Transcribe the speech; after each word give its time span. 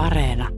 Areena. 0.00 0.48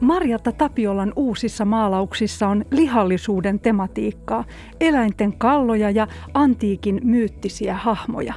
Marjatta 0.00 0.52
Tapiolan 0.52 1.12
uusissa 1.16 1.64
maalauksissa 1.64 2.48
on 2.48 2.64
lihallisuuden 2.70 3.60
tematiikkaa, 3.60 4.44
eläinten 4.80 5.38
kalloja 5.38 5.90
ja 5.90 6.06
antiikin 6.34 7.00
myyttisiä 7.04 7.74
hahmoja. 7.74 8.34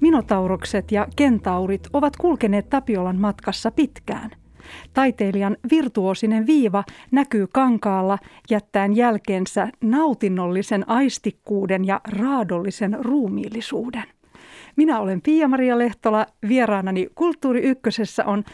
Minotaurokset 0.00 0.92
ja 0.92 1.06
kentaurit 1.16 1.88
ovat 1.92 2.16
kulkeneet 2.16 2.70
Tapiolan 2.70 3.16
matkassa 3.16 3.70
pitkään. 3.70 4.41
Taiteilijan 4.94 5.56
virtuosinen 5.70 6.46
viiva 6.46 6.84
näkyy 7.10 7.46
kankaalla 7.52 8.18
jättäen 8.50 8.96
jälkeensä 8.96 9.68
nautinnollisen 9.80 10.88
aistikkuuden 10.88 11.84
ja 11.84 12.00
raadollisen 12.18 12.96
ruumiillisuuden. 13.00 14.04
Minä 14.76 15.00
olen 15.00 15.22
Pia-Maria 15.22 15.78
Lehtola. 15.78 16.26
Vieraanani 16.48 17.08
Kulttuuri 17.14 17.60
Ykkösessä 17.60 18.24
on 18.24 18.44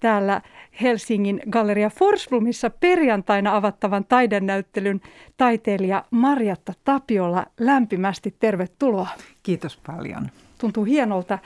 täällä 0.00 0.42
Helsingin 0.82 1.40
Galleria 1.50 1.90
Forsblomissa 1.90 2.70
perjantaina 2.70 3.56
avattavan 3.56 4.04
taidenäyttelyn 4.04 5.00
taiteilija 5.36 6.04
Marjatta 6.10 6.72
Tapiola. 6.84 7.46
Lämpimästi 7.60 8.34
tervetuloa. 8.38 9.08
Kiitos 9.42 9.80
paljon. 9.86 10.28
Tuntuu 10.58 10.84
hienolta 10.84 11.38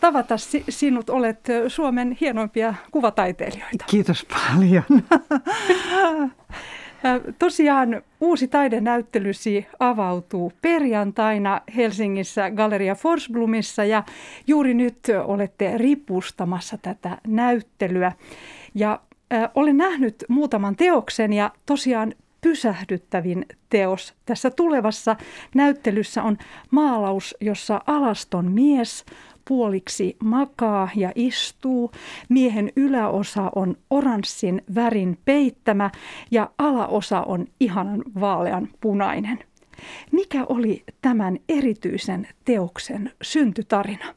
tavata 0.00 0.34
sinut. 0.68 1.10
Olet 1.10 1.40
Suomen 1.68 2.16
hienoimpia 2.20 2.74
kuvataiteilijoita. 2.90 3.84
Kiitos 3.86 4.26
paljon. 4.26 5.02
Tosiaan 7.38 8.02
uusi 8.20 8.48
taidenäyttelysi 8.48 9.66
avautuu 9.78 10.52
perjantaina 10.62 11.60
Helsingissä 11.76 12.50
Galleria 12.50 12.94
Forsblomissa 12.94 13.84
ja 13.84 14.04
juuri 14.46 14.74
nyt 14.74 14.98
olette 15.24 15.78
ripustamassa 15.78 16.78
tätä 16.82 17.18
näyttelyä. 17.26 18.12
Ja 18.74 19.00
äh, 19.32 19.48
olen 19.54 19.76
nähnyt 19.76 20.24
muutaman 20.28 20.76
teoksen 20.76 21.32
ja 21.32 21.50
tosiaan 21.66 22.14
pysähdyttävin 22.40 23.46
teos 23.68 24.14
tässä 24.26 24.50
tulevassa 24.50 25.16
näyttelyssä 25.54 26.22
on 26.22 26.38
maalaus, 26.70 27.36
jossa 27.40 27.80
alaston 27.86 28.52
mies 28.52 29.04
puoliksi 29.44 30.16
makaa 30.24 30.88
ja 30.96 31.12
istuu. 31.14 31.92
Miehen 32.28 32.72
yläosa 32.76 33.50
on 33.54 33.76
oranssin 33.90 34.62
värin 34.74 35.18
peittämä 35.24 35.90
ja 36.30 36.50
alaosa 36.58 37.22
on 37.22 37.46
ihanan 37.60 38.02
vaalean 38.20 38.68
punainen. 38.80 39.38
Mikä 40.12 40.44
oli 40.48 40.84
tämän 41.02 41.38
erityisen 41.48 42.28
teoksen 42.44 43.12
syntytarina? 43.22 44.14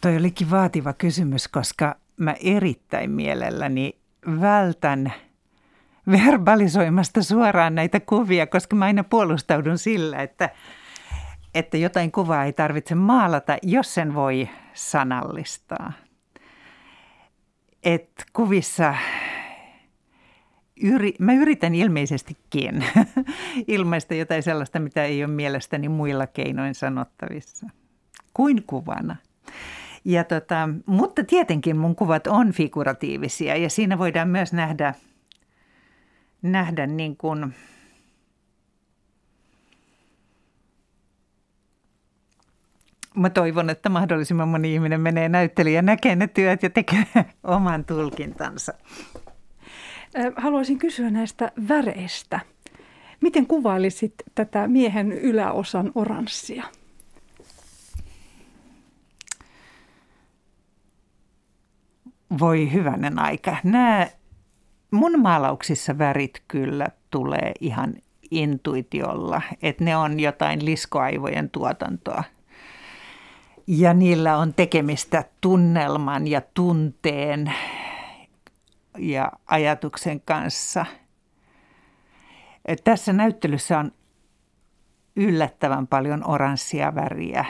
Toi 0.00 0.16
olikin 0.16 0.50
vaativa 0.50 0.92
kysymys, 0.92 1.48
koska 1.48 1.96
mä 2.16 2.34
erittäin 2.40 3.10
mielelläni 3.10 3.98
vältän 4.40 5.12
verbalisoimasta 6.10 7.22
suoraan 7.22 7.74
näitä 7.74 8.00
kuvia, 8.00 8.46
koska 8.46 8.76
mä 8.76 8.84
aina 8.84 9.04
puolustaudun 9.04 9.78
sillä, 9.78 10.22
että– 10.22 10.50
että 11.56 11.76
jotain 11.76 12.12
kuvaa 12.12 12.44
ei 12.44 12.52
tarvitse 12.52 12.94
maalata, 12.94 13.56
jos 13.62 13.94
sen 13.94 14.14
voi 14.14 14.48
sanallistaa. 14.74 15.92
Et 17.84 18.10
kuvissa 18.32 18.94
yri, 20.82 21.14
mä 21.18 21.32
yritän 21.32 21.74
ilmeisestikin 21.74 22.84
ilmaista 23.68 24.14
jotain 24.14 24.42
sellaista, 24.42 24.80
mitä 24.80 25.04
ei 25.04 25.24
ole 25.24 25.32
mielestäni 25.32 25.88
muilla 25.88 26.26
keinoin 26.26 26.74
sanottavissa 26.74 27.66
kuin 28.34 28.62
kuvana. 28.66 29.16
Ja 30.04 30.24
tota, 30.24 30.68
mutta 30.86 31.24
tietenkin 31.24 31.76
mun 31.76 31.96
kuvat 31.96 32.26
on 32.26 32.52
figuratiivisia 32.52 33.56
ja 33.56 33.70
siinä 33.70 33.98
voidaan 33.98 34.28
myös 34.28 34.52
nähdä, 34.52 34.94
nähdä 36.52 36.86
niin 36.86 37.16
kuin– 37.16 37.46
mä 43.16 43.30
toivon, 43.30 43.70
että 43.70 43.88
mahdollisimman 43.88 44.48
moni 44.48 44.74
ihminen 44.74 45.00
menee 45.00 45.28
näyttelijä, 45.28 45.82
näkee 45.82 46.16
ne 46.16 46.26
työt 46.26 46.62
ja 46.62 46.70
tekee 46.70 47.06
oman 47.44 47.84
tulkintansa. 47.84 48.74
Haluaisin 50.36 50.78
kysyä 50.78 51.10
näistä 51.10 51.52
väreistä. 51.68 52.40
Miten 53.20 53.46
kuvailisit 53.46 54.14
tätä 54.34 54.68
miehen 54.68 55.12
yläosan 55.12 55.92
oranssia? 55.94 56.64
Voi 62.38 62.72
hyvänen 62.72 63.18
aika. 63.18 63.56
Nämä 63.64 64.06
mun 64.90 65.20
maalauksissa 65.20 65.98
värit 65.98 66.42
kyllä 66.48 66.86
tulee 67.10 67.52
ihan 67.60 67.94
intuitiolla, 68.30 69.42
että 69.62 69.84
ne 69.84 69.96
on 69.96 70.20
jotain 70.20 70.64
liskoaivojen 70.64 71.50
tuotantoa– 71.50 72.24
ja 73.66 73.94
niillä 73.94 74.36
on 74.36 74.54
tekemistä 74.54 75.24
tunnelman 75.40 76.26
ja 76.26 76.42
tunteen 76.54 77.52
ja 78.98 79.32
ajatuksen 79.46 80.20
kanssa. 80.20 80.86
Tässä 82.84 83.12
näyttelyssä 83.12 83.78
on 83.78 83.92
yllättävän 85.16 85.86
paljon 85.86 86.28
oranssia 86.28 86.94
väriä, 86.94 87.44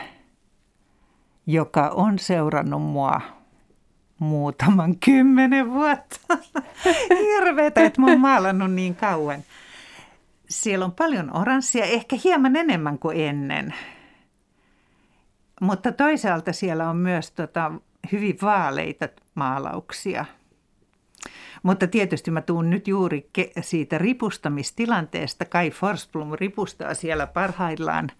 joka 1.45 1.89
on 1.89 2.19
seurannut 2.19 2.81
mua 2.81 3.21
muutaman 4.19 4.95
kymmenen 5.05 5.73
vuotta. 5.73 6.19
Hirveetä, 7.39 7.85
että 7.85 8.01
mä 8.01 8.07
oon 8.07 8.19
maalannut 8.19 8.71
niin 8.71 8.95
kauan. 8.95 9.43
Siellä 10.49 10.85
on 10.85 10.91
paljon 10.91 11.37
oranssia, 11.37 11.85
ehkä 11.85 12.15
hieman 12.23 12.55
enemmän 12.55 12.99
kuin 12.99 13.19
ennen. 13.19 13.73
Mutta 15.61 15.91
toisaalta 15.91 16.53
siellä 16.53 16.89
on 16.89 16.97
myös 16.97 17.31
tota, 17.31 17.71
hyvin 18.11 18.37
vaaleita 18.41 19.09
maalauksia. 19.35 20.25
Mutta 21.63 21.87
tietysti 21.87 22.31
mä 22.31 22.41
tuun 22.41 22.69
nyt 22.69 22.87
juuri 22.87 23.29
siitä 23.61 23.97
ripustamistilanteesta. 23.97 25.45
Kai 25.45 25.71
Forsblom 25.71 26.31
ripustaa 26.33 26.93
siellä 26.93 27.27
parhaillaan, 27.27 28.11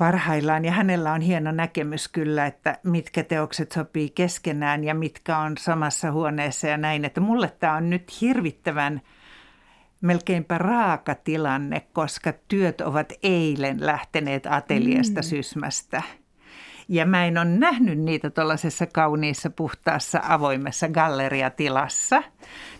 parhaillaan 0.00 0.64
ja 0.64 0.72
hänellä 0.72 1.12
on 1.12 1.20
hieno 1.20 1.52
näkemys 1.52 2.08
kyllä, 2.08 2.46
että 2.46 2.78
mitkä 2.84 3.24
teokset 3.24 3.72
sopii 3.72 4.10
keskenään 4.10 4.84
ja 4.84 4.94
mitkä 4.94 5.38
on 5.38 5.58
samassa 5.58 6.12
huoneessa 6.12 6.66
ja 6.66 6.76
näin. 6.76 7.04
Että 7.04 7.20
mulle 7.20 7.52
tämä 7.60 7.74
on 7.74 7.90
nyt 7.90 8.20
hirvittävän– 8.20 9.00
melkeinpä 10.00 10.58
raaka 10.58 11.14
tilanne, 11.14 11.82
koska 11.92 12.32
työt 12.48 12.80
ovat 12.80 13.12
eilen 13.22 13.86
lähteneet 13.86 14.46
ateliesta 14.46 15.20
mm. 15.20 15.24
sysmästä. 15.24 16.02
Ja 16.88 17.06
mä 17.06 17.26
en 17.26 17.38
ole 17.38 17.44
nähnyt 17.44 17.98
niitä 17.98 18.30
tuollaisessa 18.30 18.86
kauniissa, 18.86 19.50
puhtaassa, 19.50 20.20
avoimessa 20.28 20.88
galleriatilassa. 20.88 22.22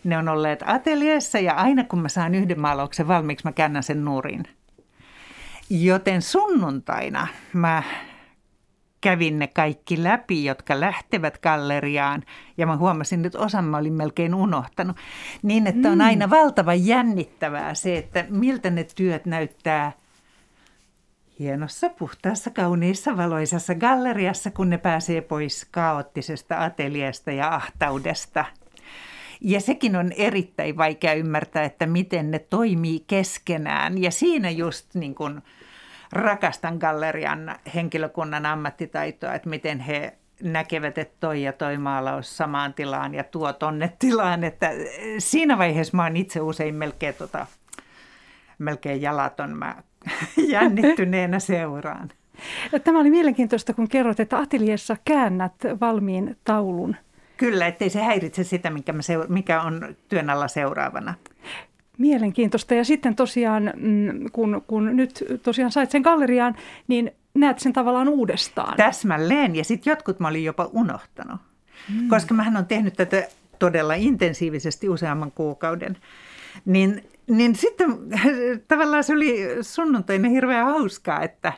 Ne 0.04 0.18
on 0.18 0.28
olleet 0.28 0.62
ateljeessa 0.66 1.38
ja 1.38 1.54
aina 1.54 1.84
kun 1.84 1.98
mä 1.98 2.08
saan 2.08 2.34
yhden 2.34 2.60
maalauksen 2.60 3.08
valmiiksi, 3.08 3.46
mä 3.46 3.52
käännän 3.52 3.82
sen 3.82 4.04
nurin. 4.04 4.44
Joten 5.70 6.22
sunnuntaina 6.22 7.26
mä 7.52 7.82
kävin 9.00 9.38
ne 9.38 9.46
kaikki 9.46 10.02
läpi, 10.02 10.44
jotka 10.44 10.80
lähtevät 10.80 11.38
galleriaan. 11.38 12.22
Ja 12.58 12.66
mä 12.66 12.76
huomasin, 12.76 13.24
että 13.24 13.38
osan 13.38 13.64
mä 13.64 13.76
olin 13.76 13.92
melkein 13.92 14.34
unohtanut. 14.34 14.96
Niin, 15.42 15.66
että 15.66 15.88
on 15.88 15.98
mm. 15.98 16.04
aina 16.04 16.30
valtavan 16.30 16.86
jännittävää 16.86 17.74
se, 17.74 17.96
että 17.96 18.24
miltä 18.28 18.70
ne 18.70 18.86
työt 18.96 19.26
näyttää 19.26 19.92
hienossa, 21.38 21.88
puhtaassa, 21.88 22.50
kauniissa, 22.50 23.16
valoisassa 23.16 23.74
galleriassa, 23.74 24.50
kun 24.50 24.70
ne 24.70 24.78
pääsee 24.78 25.20
pois 25.20 25.66
kaoottisesta 25.70 26.64
ateliesta 26.64 27.32
ja 27.32 27.54
ahtaudesta. 27.54 28.44
Ja 29.40 29.60
sekin 29.60 29.96
on 29.96 30.12
erittäin 30.12 30.76
vaikea 30.76 31.14
ymmärtää, 31.14 31.64
että 31.64 31.86
miten 31.86 32.30
ne 32.30 32.38
toimii 32.38 33.04
keskenään. 33.06 34.02
Ja 34.02 34.10
siinä 34.10 34.50
just 34.50 34.94
niin 34.94 35.14
kuin– 35.14 35.40
rakastan 36.12 36.76
gallerian 36.76 37.56
henkilökunnan 37.74 38.46
ammattitaitoa, 38.46 39.34
että 39.34 39.48
miten 39.48 39.80
he 39.80 40.14
näkevät, 40.42 40.98
että 40.98 41.16
toi 41.20 41.42
ja 41.42 41.52
toi 41.52 41.78
maalaus 41.78 42.36
samaan 42.36 42.74
tilaan 42.74 43.14
ja 43.14 43.24
tuo 43.24 43.52
tonne 43.52 43.92
tilaan. 43.98 44.44
Että 44.44 44.70
siinä 45.18 45.58
vaiheessa 45.58 45.96
mä 45.96 46.02
oon 46.02 46.16
itse 46.16 46.40
usein 46.40 46.74
melkein, 46.74 47.14
tota, 47.14 47.46
melkein 48.58 49.02
jalaton, 49.02 49.58
mä 49.58 49.76
jännittyneenä 50.52 51.38
seuraan. 51.38 52.10
Tämä 52.84 53.00
oli 53.00 53.10
mielenkiintoista, 53.10 53.74
kun 53.74 53.88
kerroit, 53.88 54.20
että 54.20 54.38
ateliessa 54.38 54.96
käännät 55.04 55.54
valmiin 55.80 56.36
taulun 56.44 56.96
Kyllä, 57.40 57.66
ettei 57.66 57.90
se 57.90 58.02
häiritse 58.02 58.44
sitä, 58.44 58.70
mikä, 58.70 58.92
mä 58.92 59.02
seura- 59.02 59.28
mikä 59.28 59.62
on 59.62 59.96
työn 60.08 60.30
alla 60.30 60.48
seuraavana. 60.48 61.14
Mielenkiintoista. 62.00 62.74
Ja 62.74 62.84
sitten 62.84 63.16
tosiaan, 63.16 63.72
mm, 63.76 64.30
kun, 64.32 64.64
kun 64.66 64.96
nyt 64.96 65.24
tosiaan 65.42 65.72
sait 65.72 65.90
sen 65.90 66.02
galleriaan, 66.02 66.56
niin 66.88 67.10
näet 67.34 67.58
sen 67.58 67.72
tavallaan 67.72 68.08
uudestaan. 68.08 68.76
Täsmälleen. 68.76 69.56
Ja 69.56 69.64
sitten 69.64 69.90
jotkut 69.90 70.20
mä 70.20 70.28
olin 70.28 70.44
jopa 70.44 70.70
unohtanut. 70.72 71.40
Mm. 71.94 72.08
Koska 72.08 72.34
mähän 72.34 72.56
on 72.56 72.66
tehnyt 72.66 72.94
tätä 72.94 73.28
todella 73.58 73.94
intensiivisesti 73.94 74.88
useamman 74.88 75.32
kuukauden. 75.32 75.96
Niin, 76.64 77.04
niin 77.26 77.56
sitten 77.56 77.98
tavallaan 78.68 79.04
se 79.04 79.12
oli 79.12 79.36
sunnuntaina 79.60 80.28
hirveän 80.28 80.66
hauskaa, 80.66 81.22
että, 81.22 81.52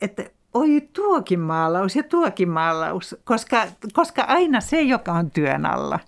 että 0.00 0.24
oi 0.54 0.88
tuokin 0.92 1.40
maalaus 1.40 1.96
ja 1.96 2.02
tuokin 2.02 2.48
maalaus, 2.48 3.16
koska, 3.24 3.66
koska 3.92 4.22
aina 4.22 4.60
se, 4.60 4.82
joka 4.82 5.12
on 5.12 5.30
työn 5.30 5.66
alla, 5.66 5.98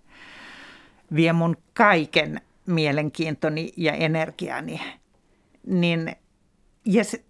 vie 1.14 1.32
mun 1.32 1.56
kaiken 1.74 2.40
mielenkiintoni 2.66 3.72
ja 3.76 3.92
energiani. 3.92 4.80
Niin, 5.66 6.16
ja 6.84 7.04
se, 7.04 7.24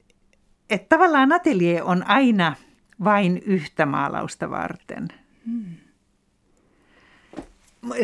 että 0.70 0.96
tavallaan 0.96 1.32
atelier 1.32 1.82
on 1.84 2.06
aina 2.06 2.56
vain 3.04 3.42
yhtä 3.46 3.86
maalausta 3.86 4.50
varten. 4.50 5.08
Hmm. 5.46 5.64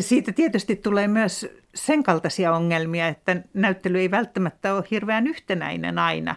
Siitä 0.01 0.33
tietysti 0.33 0.77
tulee 0.77 1.09
myös 1.09 1.47
sen 1.75 2.03
kaltaisia 2.03 2.53
ongelmia, 2.53 3.09
että 3.09 3.43
näyttely 3.55 3.99
ei 3.99 4.11
välttämättä 4.11 4.75
ole 4.75 4.85
hirveän 4.91 5.27
yhtenäinen 5.27 5.99
aina. 5.99 6.37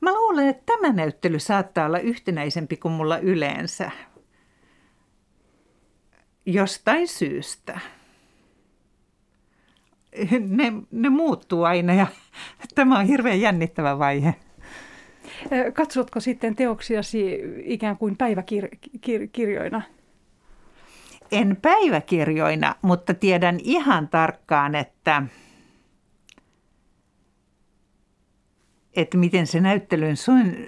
Mä 0.00 0.12
luulen, 0.12 0.48
että 0.48 0.62
tämä 0.66 0.92
näyttely 0.92 1.38
saattaa 1.38 1.86
olla 1.86 1.98
yhtenäisempi 1.98 2.76
kuin 2.76 2.92
mulla 2.92 3.18
yleensä. 3.18 3.90
Jostain 6.46 7.08
syystä. 7.08 7.80
Ne, 10.48 10.72
ne 10.90 11.08
muuttuu 11.08 11.64
aina 11.64 11.94
ja 11.94 12.06
tämä 12.74 12.98
on 12.98 13.06
hirveän 13.06 13.40
jännittävä 13.40 13.98
vaihe. 13.98 14.34
Katsotko 15.72 16.20
sitten 16.20 16.56
teoksiasi 16.56 17.40
ikään 17.64 17.96
kuin 17.96 18.16
päiväkirjoina? 18.16 19.82
En 21.32 21.56
päiväkirjoina, 21.62 22.74
mutta 22.82 23.14
tiedän 23.14 23.58
ihan 23.62 24.08
tarkkaan, 24.08 24.74
että, 24.74 25.22
että 28.96 29.16
miten 29.18 29.46
se 29.46 29.60
näyttelyn 29.60 30.16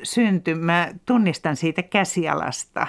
syntyi. 0.02 0.54
Mä 0.54 0.88
tunnistan 1.06 1.56
siitä 1.56 1.82
käsialasta. 1.82 2.86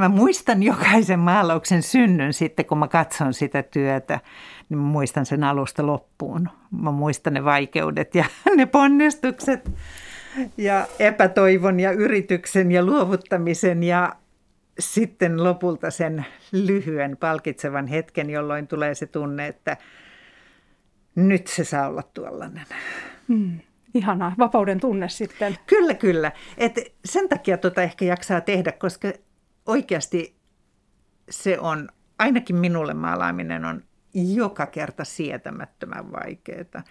Mä 0.00 0.08
muistan 0.08 0.62
jokaisen 0.62 1.18
maalauksen 1.18 1.82
synnyn 1.82 2.32
sitten, 2.32 2.66
kun 2.66 2.78
mä 2.78 2.88
katson 2.88 3.34
sitä 3.34 3.62
työtä 3.62 4.20
niin 4.68 4.78
mä 4.78 4.84
muistan 4.84 5.26
sen 5.26 5.44
alusta 5.44 5.86
loppuun. 5.86 6.48
Mä 6.70 6.90
muistan 6.90 7.34
ne 7.34 7.44
vaikeudet 7.44 8.14
ja 8.14 8.24
ne 8.56 8.66
ponnistukset 8.66 9.70
ja 10.56 10.86
epätoivon 10.98 11.80
ja 11.80 11.92
yrityksen 11.92 12.72
ja 12.72 12.84
luovuttamisen 12.84 13.82
ja 13.82 14.16
sitten 14.78 15.44
lopulta 15.44 15.90
sen 15.90 16.26
lyhyen 16.52 17.16
palkitsevan 17.16 17.86
hetken, 17.86 18.30
jolloin 18.30 18.66
tulee 18.66 18.94
se 18.94 19.06
tunne, 19.06 19.46
että 19.46 19.76
nyt 21.14 21.46
se 21.46 21.64
saa 21.64 21.88
olla 21.88 22.02
tuollainen. 22.14 22.66
Hmm. 23.28 23.58
Ihanaa, 23.94 24.34
vapauden 24.38 24.80
tunne 24.80 25.08
sitten. 25.08 25.56
Kyllä, 25.66 25.94
kyllä. 25.94 26.32
Et 26.58 26.94
sen 27.04 27.28
takia 27.28 27.58
tota 27.58 27.82
ehkä 27.82 28.04
jaksaa 28.04 28.40
tehdä, 28.40 28.72
koska 28.72 29.12
oikeasti 29.70 30.36
se 31.30 31.58
on, 31.58 31.88
ainakin 32.18 32.56
minulle 32.56 32.94
maalaaminen 32.94 33.64
on 33.64 33.82
joka 34.14 34.66
kerta 34.66 35.04
sietämättömän 35.04 36.12
vaikeaa. 36.12 36.84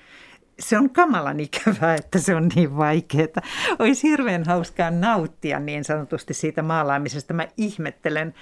Se 0.59 0.77
on 0.77 0.89
kamalan 0.89 1.39
ikävää, 1.39 1.95
että 1.95 2.19
se 2.19 2.35
on 2.35 2.49
niin 2.55 2.77
vaikeaa. 2.77 3.41
Olisi 3.79 4.09
hirveän 4.09 4.43
hauskaa 4.43 4.91
nauttia 4.91 5.59
niin 5.59 5.83
sanotusti 5.83 6.33
siitä 6.33 6.61
maalaamisesta. 6.61 7.33
Mä 7.33 7.47
ihmettelen. 7.57 8.33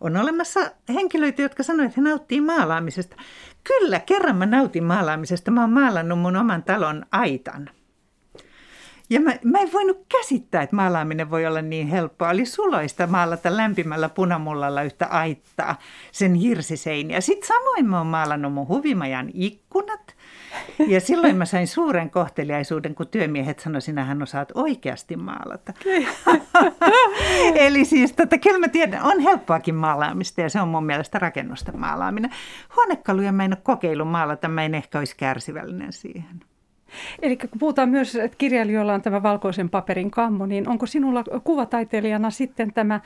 On 0.00 0.16
olemassa 0.16 0.60
henkilöitä, 0.94 1.42
jotka 1.42 1.62
sanoivat, 1.62 1.90
että 1.90 2.00
he 2.00 2.08
nauttii 2.08 2.40
maalaamisesta. 2.40 3.16
Kyllä, 3.64 4.00
kerran 4.00 4.36
mä 4.36 4.46
nautin 4.46 4.84
maalaamisesta. 4.84 5.50
Mä 5.50 5.60
oon 5.60 5.72
maalannut 5.72 6.18
mun 6.18 6.36
oman 6.36 6.62
talon 6.62 7.06
aitan– 7.10 7.70
ja 9.10 9.20
mä, 9.20 9.34
mä 9.44 9.58
en 9.58 9.72
voinut 9.72 10.06
käsittää, 10.08 10.62
että 10.62 10.76
maalaaminen 10.76 11.30
voi 11.30 11.46
olla 11.46 11.62
niin 11.62 11.86
helppoa. 11.88 12.28
Oli 12.28 12.46
suloista 12.46 13.06
maalata 13.06 13.56
lämpimällä 13.56 14.08
punamullalla 14.08 14.82
yhtä 14.82 15.06
aittaa, 15.06 15.78
sen 16.12 16.34
hirsiseiniä. 16.34 17.20
Sitten 17.20 17.48
samoin 17.48 17.86
mä 17.86 17.98
oon 17.98 18.06
maalannut 18.06 18.52
mun 18.52 18.68
huvimajan 18.68 19.30
ikkunat. 19.34 20.14
Ja 20.86 21.00
silloin 21.00 21.36
mä 21.36 21.44
sain 21.44 21.68
suuren 21.68 22.10
kohteliaisuuden, 22.10 22.94
kun 22.94 23.08
työmiehet 23.08 23.58
sanoivat, 23.58 23.84
sinähän 23.84 24.22
osaat 24.22 24.52
oikeasti 24.54 25.16
maalata. 25.16 25.72
Eli 27.54 27.84
siis 27.84 28.12
tota, 28.12 28.38
kyllä 28.38 28.58
mä 28.58 28.68
tiedän, 28.68 29.02
on 29.02 29.20
helppoakin 29.20 29.74
maalaamista 29.74 30.40
ja 30.40 30.48
se 30.48 30.60
on 30.60 30.68
mun 30.68 30.86
mielestä 30.86 31.18
rakennusta 31.18 31.72
maalaaminen. 31.72 32.30
Huonekaluja 32.76 33.32
mä 33.32 33.44
en 33.44 33.52
ole 33.52 33.60
kokeillut 33.62 34.08
maalata, 34.08 34.48
mä 34.48 34.64
en 34.64 34.74
ehkä 34.74 34.98
olisi 34.98 35.16
kärsivällinen 35.16 35.92
siihen. 35.92 36.40
Eli 37.22 37.36
kun 37.36 37.48
puhutaan 37.58 37.88
myös, 37.88 38.16
että 38.16 38.36
kirjailijoilla 38.38 38.94
on 38.94 39.02
tämä 39.02 39.22
valkoisen 39.22 39.70
paperin 39.70 40.10
kammo, 40.10 40.46
niin 40.46 40.68
onko 40.68 40.86
sinulla 40.86 41.24
kuvataiteilijana 41.44 42.30
sitten 42.30 42.72
tämä 42.72 43.00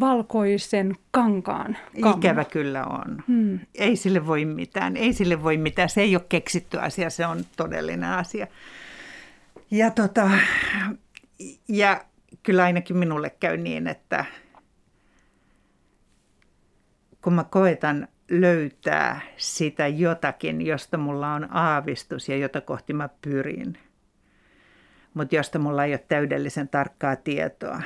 valkoisen 0.00 0.96
kankaan 1.10 1.76
kammo? 2.00 2.16
Ikävä 2.16 2.44
kyllä 2.44 2.84
on. 2.84 3.22
Hmm. 3.28 3.58
Ei 3.74 3.96
sille 3.96 4.26
voi 4.26 4.44
mitään. 4.44 4.96
Ei 4.96 5.12
sille 5.12 5.42
voi 5.42 5.56
mitään. 5.56 5.88
Se 5.88 6.00
ei 6.00 6.16
ole 6.16 6.24
keksitty 6.28 6.78
asia, 6.78 7.10
se 7.10 7.26
on 7.26 7.44
todellinen 7.56 8.10
asia. 8.10 8.46
Ja, 9.70 9.90
tota, 9.90 10.30
ja 11.68 12.04
kyllä 12.42 12.64
ainakin 12.64 12.96
minulle 12.96 13.30
käy 13.30 13.56
niin, 13.56 13.86
että 13.86 14.24
kun 17.22 17.32
mä 17.34 17.44
koetan 17.44 18.08
löytää 18.30 19.20
sitä 19.36 19.86
jotakin, 19.86 20.66
josta 20.66 20.96
mulla 20.96 21.34
on 21.34 21.56
aavistus 21.56 22.28
ja 22.28 22.36
jota 22.36 22.60
kohti 22.60 22.92
mä 22.92 23.08
pyrin, 23.22 23.78
mutta 25.14 25.34
josta 25.34 25.58
mulla 25.58 25.84
ei 25.84 25.92
ole 25.92 26.04
täydellisen 26.08 26.68
tarkkaa 26.68 27.16
tietoa, 27.16 27.82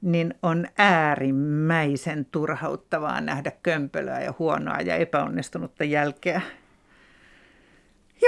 niin 0.00 0.34
on 0.42 0.66
äärimmäisen 0.78 2.24
turhauttavaa 2.24 3.20
nähdä 3.20 3.52
kömpelöä 3.62 4.20
ja 4.20 4.34
huonoa 4.38 4.80
ja 4.80 4.96
epäonnistunutta 4.96 5.84
jälkeä, 5.84 6.40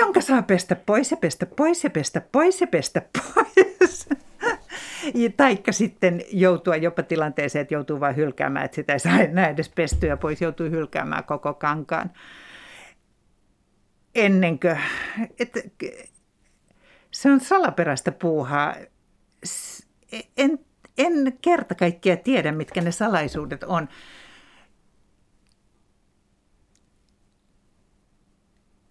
jonka 0.00 0.20
saa 0.20 0.42
pestä 0.42 0.76
pois 0.76 1.11
ja 1.11 1.16
pestä 1.16 1.46
pois 1.46 1.84
ja 1.84 1.90
pestä 1.90 2.20
pois 2.32 2.61
ja 2.61 2.66
pestä 2.66 3.02
pois. 3.12 3.74
Taikka 5.37 5.73
sitten 5.73 6.23
joutua 6.32 6.76
jopa 6.76 7.02
tilanteeseen, 7.02 7.61
että 7.61 7.75
joutuu 7.75 8.00
vain 8.00 8.16
hylkäämään, 8.16 8.64
että 8.64 8.75
sitä 8.75 8.92
ei 8.92 8.99
saa 8.99 9.20
enää 9.20 9.49
edes 9.49 9.68
pestyä 9.68 10.16
pois, 10.16 10.42
joutuu 10.42 10.70
hylkäämään 10.70 11.25
koko 11.25 11.54
kankaan. 11.54 12.11
Ennen 14.14 14.61
kuin, 14.61 14.80
että 15.38 15.61
se 17.11 17.30
on 17.30 17.40
salaperäistä 17.40 18.12
puuhaa. 18.12 18.75
En, 20.37 20.58
en 20.99 21.38
kerta 21.42 21.75
kaikkiaan 21.75 22.18
tiedä, 22.18 22.52
mitkä 22.52 22.80
ne 22.80 22.92
salaisuudet 22.92 23.64
on. 23.64 23.88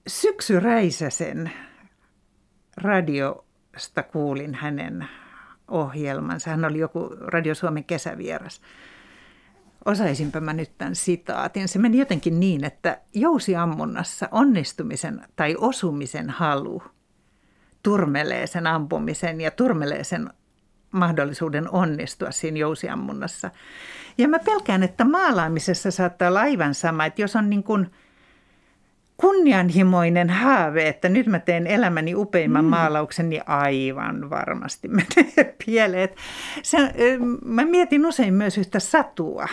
Syksy 0.08 0.60
Räisäsen 0.60 1.52
radiosta 2.78 4.04
kuulin 4.04 4.56
hänen 4.56 5.08
ohjelmansa. 5.68 6.50
Hän 6.50 6.66
oli 6.66 6.80
joku 6.80 7.10
Radio 7.20 7.56
Suomen 7.56 7.84
kesävieras. 7.84 8.62
Osaisinpä 9.86 10.40
mä 10.40 10.54
nyt 10.54 10.78
tämän 10.78 10.96
sitaatin. 10.96 11.68
Se 11.68 11.80
meni 11.80 11.98
jotenkin 11.98 12.40
niin, 12.40 12.64
että 12.64 13.02
jousiammunnassa 13.14 14.30
onnistumisen 14.32 15.22
tai 15.36 15.56
osumisen 15.58 16.30
halu 16.30 16.84
turmelee 17.84 18.48
sen 18.48 18.68
ampumisen 18.68 19.42
ja 19.42 19.52
turmelee 19.52 20.04
sen 20.04 20.30
mahdollisuuden 20.92 21.70
onnistua 21.70 22.32
siinä 22.32 22.58
jousiammunnassa. 22.58 23.52
Ja 24.18 24.28
mä 24.28 24.40
pelkään, 24.40 24.84
että 24.84 25.06
maalaamisessa 25.06 25.92
saattaa 25.92 26.28
olla 26.28 26.40
aivan 26.40 26.74
sama, 26.74 27.06
että 27.06 27.22
jos 27.22 27.36
on 27.36 27.50
niin 27.50 27.64
kuin– 27.64 27.88
kunnianhimoinen 29.18 30.30
haave, 30.30 30.88
että 30.88 31.10
nyt 31.10 31.28
mä 31.28 31.40
teen 31.40 31.68
elämäni 31.68 32.16
upeimman 32.16 32.66
mm. 32.66 32.70
maalauksen, 32.70 33.30
niin 33.30 33.50
aivan 33.50 34.30
varmasti 34.30 34.88
menee 34.88 35.56
pieleen. 35.66 36.10
Se, 36.64 36.78
mä 37.46 37.66
mietin 37.66 38.06
usein 38.06 38.34
myös 38.34 38.58
yhtä 38.58 38.80
satua, 38.80 39.48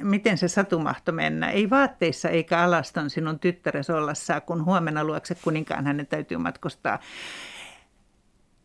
miten 0.00 0.38
se 0.38 0.48
satu 0.48 0.78
mahtoi 0.78 1.14
mennä. 1.14 1.50
Ei 1.50 1.70
vaatteissa 1.70 2.28
eikä 2.28 2.58
alaston 2.58 3.10
sinun 3.10 3.38
tyttäres 3.38 3.90
olla 3.90 4.14
saa, 4.14 4.40
kun 4.40 4.64
huomenna 4.64 5.04
luokse 5.04 5.34
kuninkaan 5.34 5.86
hänen 5.86 6.06
täytyy 6.06 6.38
matkustaa. 6.38 6.98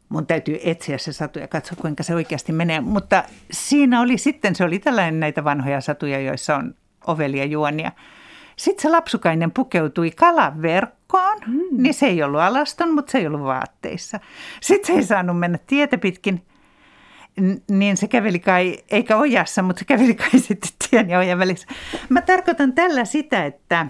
mun 0.10 0.27
täytyy 0.27 0.60
etsiä 0.63 0.98
se 0.98 1.13
satu 1.13 1.39
ja 1.39 1.48
katsoa, 1.48 1.77
kuinka 1.81 2.03
se 2.03 2.15
oikeasti 2.15 2.51
menee. 2.51 2.81
Mutta 2.81 3.24
siinä 3.51 4.01
oli 4.01 4.17
sitten, 4.17 4.55
se 4.55 4.63
oli 4.63 4.79
tällainen 4.79 5.19
näitä 5.19 5.43
vanhoja 5.43 5.81
satuja, 5.81 6.19
joissa 6.19 6.55
on 6.55 6.75
ovelia 7.07 7.46
juonia. 7.46 7.91
Sitten 8.57 8.81
se 8.81 8.89
lapsukainen 8.89 9.51
pukeutui 9.51 10.11
kalaverkkoon, 10.11 11.37
mm. 11.47 11.83
niin 11.83 11.93
se 11.93 12.05
ei 12.05 12.23
ollut 12.23 12.41
alaston, 12.41 12.93
mutta 12.93 13.11
se 13.11 13.17
ei 13.17 13.27
ollut 13.27 13.41
vaatteissa. 13.41 14.19
Sitten 14.61 14.87
se 14.87 14.93
ei 14.93 15.03
saanut 15.03 15.39
mennä 15.39 15.59
tietä 15.67 15.97
pitkin, 15.97 16.45
niin 17.71 17.97
se 17.97 18.07
käveli 18.07 18.39
kai, 18.39 18.77
eikä 18.91 19.17
ojassa, 19.17 19.61
mutta 19.61 19.79
se 19.79 19.85
käveli 19.85 20.15
kai 20.15 20.39
sitten 20.47 20.71
tien 20.89 21.09
ja 21.09 21.19
ojan 21.19 21.39
välissä. 21.39 21.67
Mä 22.09 22.21
tarkoitan 22.21 22.73
tällä 22.73 23.05
sitä, 23.05 23.45
että 23.45 23.87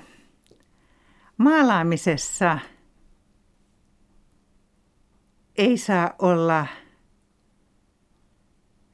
maalaamisessa 1.38 2.60
ei 5.58 5.78
saa 5.78 6.16
olla 6.20 6.68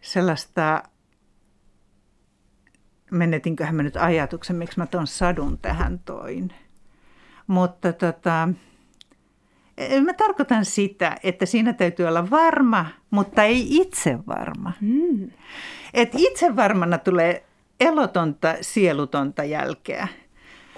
sellaista 0.02 0.84
menetinköhän 3.14 3.76
mä 3.76 3.84
nyt 3.84 3.98
ajatuksen, 3.98 4.56
miksi 4.56 4.80
mä 4.80 4.86
tuon 4.86 5.08
sadun 5.08 5.58
tähän 5.58 6.00
toin. 6.00 6.54
Mutta 7.48 7.94
tota, 7.94 8.50
mä 10.06 10.14
tarkoitan 10.14 10.66
sitä, 10.66 11.18
että 11.24 11.46
siinä 11.46 11.74
täytyy 11.74 12.06
olla 12.06 12.30
varma, 12.30 12.86
mutta 13.10 13.44
ei 13.44 13.68
itse 13.70 14.18
varma. 14.28 14.74
Mm. 14.82 15.32
Et 15.94 16.12
itse 16.18 16.56
varmana 16.56 16.98
tulee 16.98 17.46
elotonta, 17.80 18.56
sielutonta 18.62 19.44
jälkeä. 19.44 20.08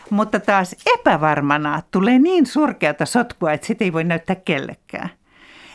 Mutta 0.09 0.39
taas 0.39 0.75
epävarmana 0.85 1.81
tulee 1.91 2.19
niin 2.19 2.45
surkeata 2.45 3.05
sotkua, 3.05 3.53
että 3.53 3.67
sitä 3.67 3.83
ei 3.83 3.93
voi 3.93 4.03
näyttää 4.03 4.35
kellekään. 4.35 5.09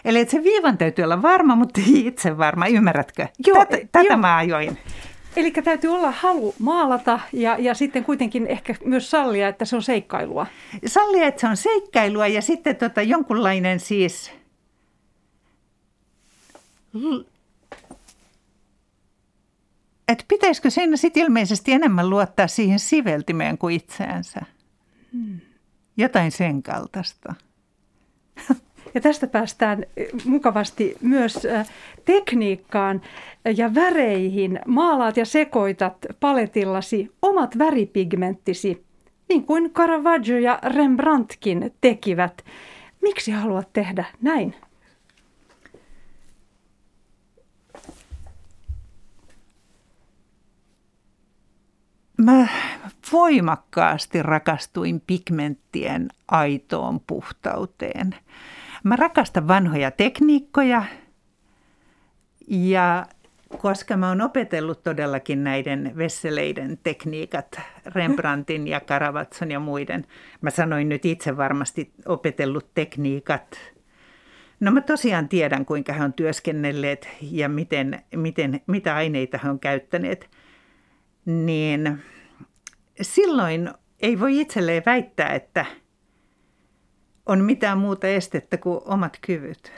Eli 0.04 0.18
että 0.18 0.32
se 0.32 0.42
viivan 0.42 0.78
täytyy 0.78 1.04
olla 1.04 1.22
varma, 1.22 1.56
mutta 1.56 1.80
ei 1.80 2.06
itse 2.06 2.38
varma. 2.38 2.66
Ymmärrätkö? 2.66 3.26
Joo, 3.46 3.64
tätä, 3.64 3.76
tätä 3.92 4.12
jo. 4.12 4.16
mä 4.16 4.36
ajoin. 4.36 4.78
Eli 5.36 5.50
täytyy 5.50 5.90
olla 5.90 6.10
halu 6.10 6.54
maalata 6.58 7.20
ja, 7.32 7.56
ja 7.58 7.74
sitten 7.74 8.04
kuitenkin 8.04 8.46
ehkä 8.46 8.74
myös 8.84 9.10
sallia, 9.10 9.48
että 9.48 9.64
se 9.64 9.76
on 9.76 9.82
seikkailua. 9.82 10.46
Sallia, 10.86 11.26
että 11.26 11.40
se 11.40 11.46
on 11.46 11.56
seikkailua 11.56 12.26
ja 12.26 12.42
sitten 12.42 12.76
tota, 12.76 13.02
jonkunlainen 13.02 13.80
siis... 13.80 14.32
Että 20.08 20.24
pitäisikö 20.28 20.70
siinä 20.70 20.96
sitten 20.96 21.22
ilmeisesti 21.22 21.72
enemmän 21.72 22.10
luottaa 22.10 22.46
siihen 22.48 22.78
siveltimeen 22.78 23.58
kuin 23.58 23.74
itseänsä? 23.74 24.40
Hmm. 25.12 25.40
Jotain 25.96 26.32
sen 26.32 26.62
kaltaista. 26.62 27.34
Ja 28.94 29.00
tästä 29.00 29.26
päästään 29.26 29.84
eh, 29.96 30.08
mukavasti 30.24 30.96
myös 31.00 31.44
eh, 31.44 31.66
tekniikkaan 32.04 33.02
ja 33.56 33.74
väreihin. 33.74 34.60
Maalaat 34.66 35.16
ja 35.16 35.24
sekoitat 35.24 35.96
paletillasi 36.20 37.12
omat 37.22 37.58
väripigmenttisi, 37.58 38.84
niin 39.28 39.44
kuin 39.44 39.72
Caravaggio 39.72 40.38
ja 40.38 40.58
Rembrandtkin 40.62 41.74
tekivät. 41.80 42.44
Miksi 43.02 43.30
haluat 43.32 43.72
tehdä 43.72 44.04
näin? 44.22 44.54
Mä 52.16 52.48
voimakkaasti 53.12 54.22
rakastuin 54.22 55.02
pigmenttien 55.06 56.08
aitoon 56.28 57.00
puhtauteen. 57.06 58.14
Mä 58.84 58.96
rakastan 58.96 59.48
vanhoja 59.48 59.90
tekniikkoja 59.90 60.84
ja 62.48 63.06
koska 63.58 63.96
mä 63.96 64.08
oon 64.08 64.20
opetellut 64.20 64.82
todellakin 64.82 65.44
näiden 65.44 65.92
vesseleiden 65.96 66.78
tekniikat, 66.82 67.60
Rembrandtin 67.86 68.68
ja 68.68 68.80
Karavatson 68.80 69.50
ja 69.50 69.60
muiden, 69.60 70.06
mä 70.40 70.50
sanoin 70.50 70.88
nyt 70.88 71.04
itse 71.04 71.36
varmasti 71.36 71.92
opetellut 72.06 72.74
tekniikat, 72.74 73.58
No 74.60 74.70
mä 74.70 74.80
tosiaan 74.80 75.28
tiedän, 75.28 75.66
kuinka 75.66 75.92
he 75.92 76.04
on 76.04 76.12
työskennelleet 76.12 77.08
ja 77.20 77.48
miten, 77.48 78.02
miten, 78.16 78.60
mitä 78.66 78.96
aineita 78.96 79.38
he 79.44 79.50
on 79.50 79.60
käyttäneet. 79.60 80.30
Niin 81.24 82.02
silloin 83.00 83.70
ei 84.00 84.20
voi 84.20 84.40
itselleen 84.40 84.82
väittää, 84.86 85.34
että– 85.34 85.66
on 87.26 87.44
mitään 87.44 87.78
muuta 87.78 88.06
estettä 88.06 88.56
kuin 88.56 88.80
omat 88.84 89.18
kyvyt. 89.20 89.72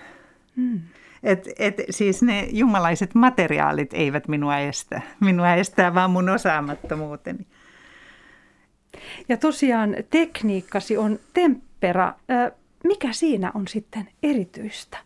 Mm. 0.56 0.80
Et, 1.22 1.48
et, 1.58 1.76
siis 1.90 2.22
ne 2.22 2.48
jumalaiset 2.52 3.14
materiaalit 3.14 3.94
eivät 3.94 4.28
minua 4.28 4.58
estä. 4.58 5.02
Minua 5.20 5.54
estää 5.54 5.94
vaan 5.94 6.10
mun 6.10 6.28
osaamattomuuteni. 6.28 7.46
Ja 9.28 9.36
tosiaan 9.36 9.96
tekniikkasi 10.10 10.96
on 10.96 11.18
tempera. 11.34 12.14
Mikä 12.84 13.12
siinä 13.12 13.52
on 13.54 13.68
sitten 13.68 14.08
erityistä? 14.22 14.98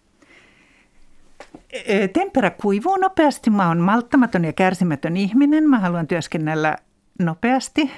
Tempera 2.13 2.51
kuivuu 2.51 2.97
nopeasti. 2.97 3.51
Mä 3.51 3.69
oon 3.69 3.79
malttamaton 3.79 4.45
ja 4.45 4.53
kärsimätön 4.53 5.17
ihminen. 5.17 5.69
Mä 5.69 5.79
haluan 5.79 6.07
työskennellä 6.07 6.77
nopeasti 7.19 7.91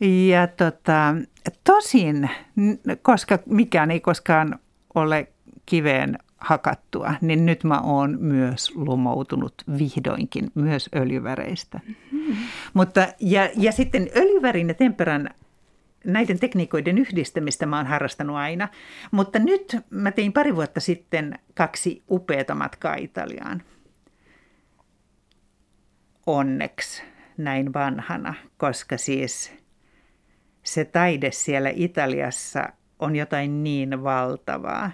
ja 0.00 0.46
tota, 0.46 1.14
tosin, 1.64 2.30
koska 3.02 3.38
mikään 3.46 3.90
ei 3.90 4.00
koskaan 4.00 4.58
ole 4.94 5.28
kiveen 5.66 6.18
hakattua, 6.38 7.14
niin 7.20 7.46
nyt 7.46 7.64
mä 7.64 7.80
oon 7.80 8.16
myös 8.20 8.72
lumoutunut 8.74 9.54
vihdoinkin 9.78 10.50
myös 10.54 10.90
öljyväreistä. 10.96 11.80
Mm-hmm. 11.86 12.36
Mutta, 12.74 13.08
ja, 13.20 13.50
ja 13.56 13.72
sitten 13.72 14.08
öljyvärin 14.16 14.68
ja 14.68 14.74
temperan 14.74 15.30
näiden 16.04 16.38
tekniikoiden 16.38 16.98
yhdistämistä 16.98 17.66
mä 17.66 17.76
oon 17.76 17.86
harrastanut 17.86 18.36
aina. 18.36 18.68
Mutta 19.10 19.38
nyt 19.38 19.76
mä 19.90 20.10
tein 20.10 20.32
pari 20.32 20.56
vuotta 20.56 20.80
sitten 20.80 21.38
kaksi 21.54 22.02
upeata 22.10 22.54
matkaa 22.54 22.94
Italiaan. 22.94 23.62
Onneksi 26.26 27.02
näin 27.36 27.72
vanhana, 27.72 28.34
koska 28.56 28.98
siis– 28.98 29.52
se 30.66 30.84
taide 30.84 31.30
siellä 31.30 31.70
Italiassa 31.74 32.68
on 32.98 33.16
jotain 33.16 33.64
niin 33.64 34.02
valtavaa, 34.02 34.90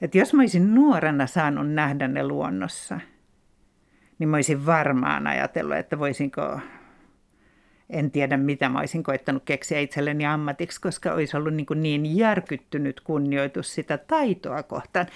että 0.00 0.18
jos 0.18 0.34
mä 0.34 0.42
olisin 0.42 0.74
nuorena 0.74 1.26
saanut 1.26 1.72
nähdä 1.72 2.08
ne 2.08 2.26
luonnossa, 2.26 3.00
niin 4.18 4.28
mä 4.28 4.36
olisin 4.36 4.66
varmaan 4.66 5.26
ajatellut, 5.26 5.76
että 5.76 5.98
voisinko, 5.98 6.60
en 7.90 8.10
tiedä 8.10 8.36
mitä 8.36 8.68
mä 8.68 8.78
olisin 8.78 9.02
koittanut 9.02 9.42
keksiä 9.44 9.80
itselleni 9.80 10.26
ammatiksi, 10.26 10.80
koska 10.80 11.12
olisi 11.12 11.36
ollut 11.36 11.54
niin, 11.54 11.66
niin 11.82 12.16
järkyttynyt 12.16 13.00
kunnioitus 13.00 13.74
sitä 13.74 13.98
taitoa 13.98 14.62
kohtaan. 14.62 15.06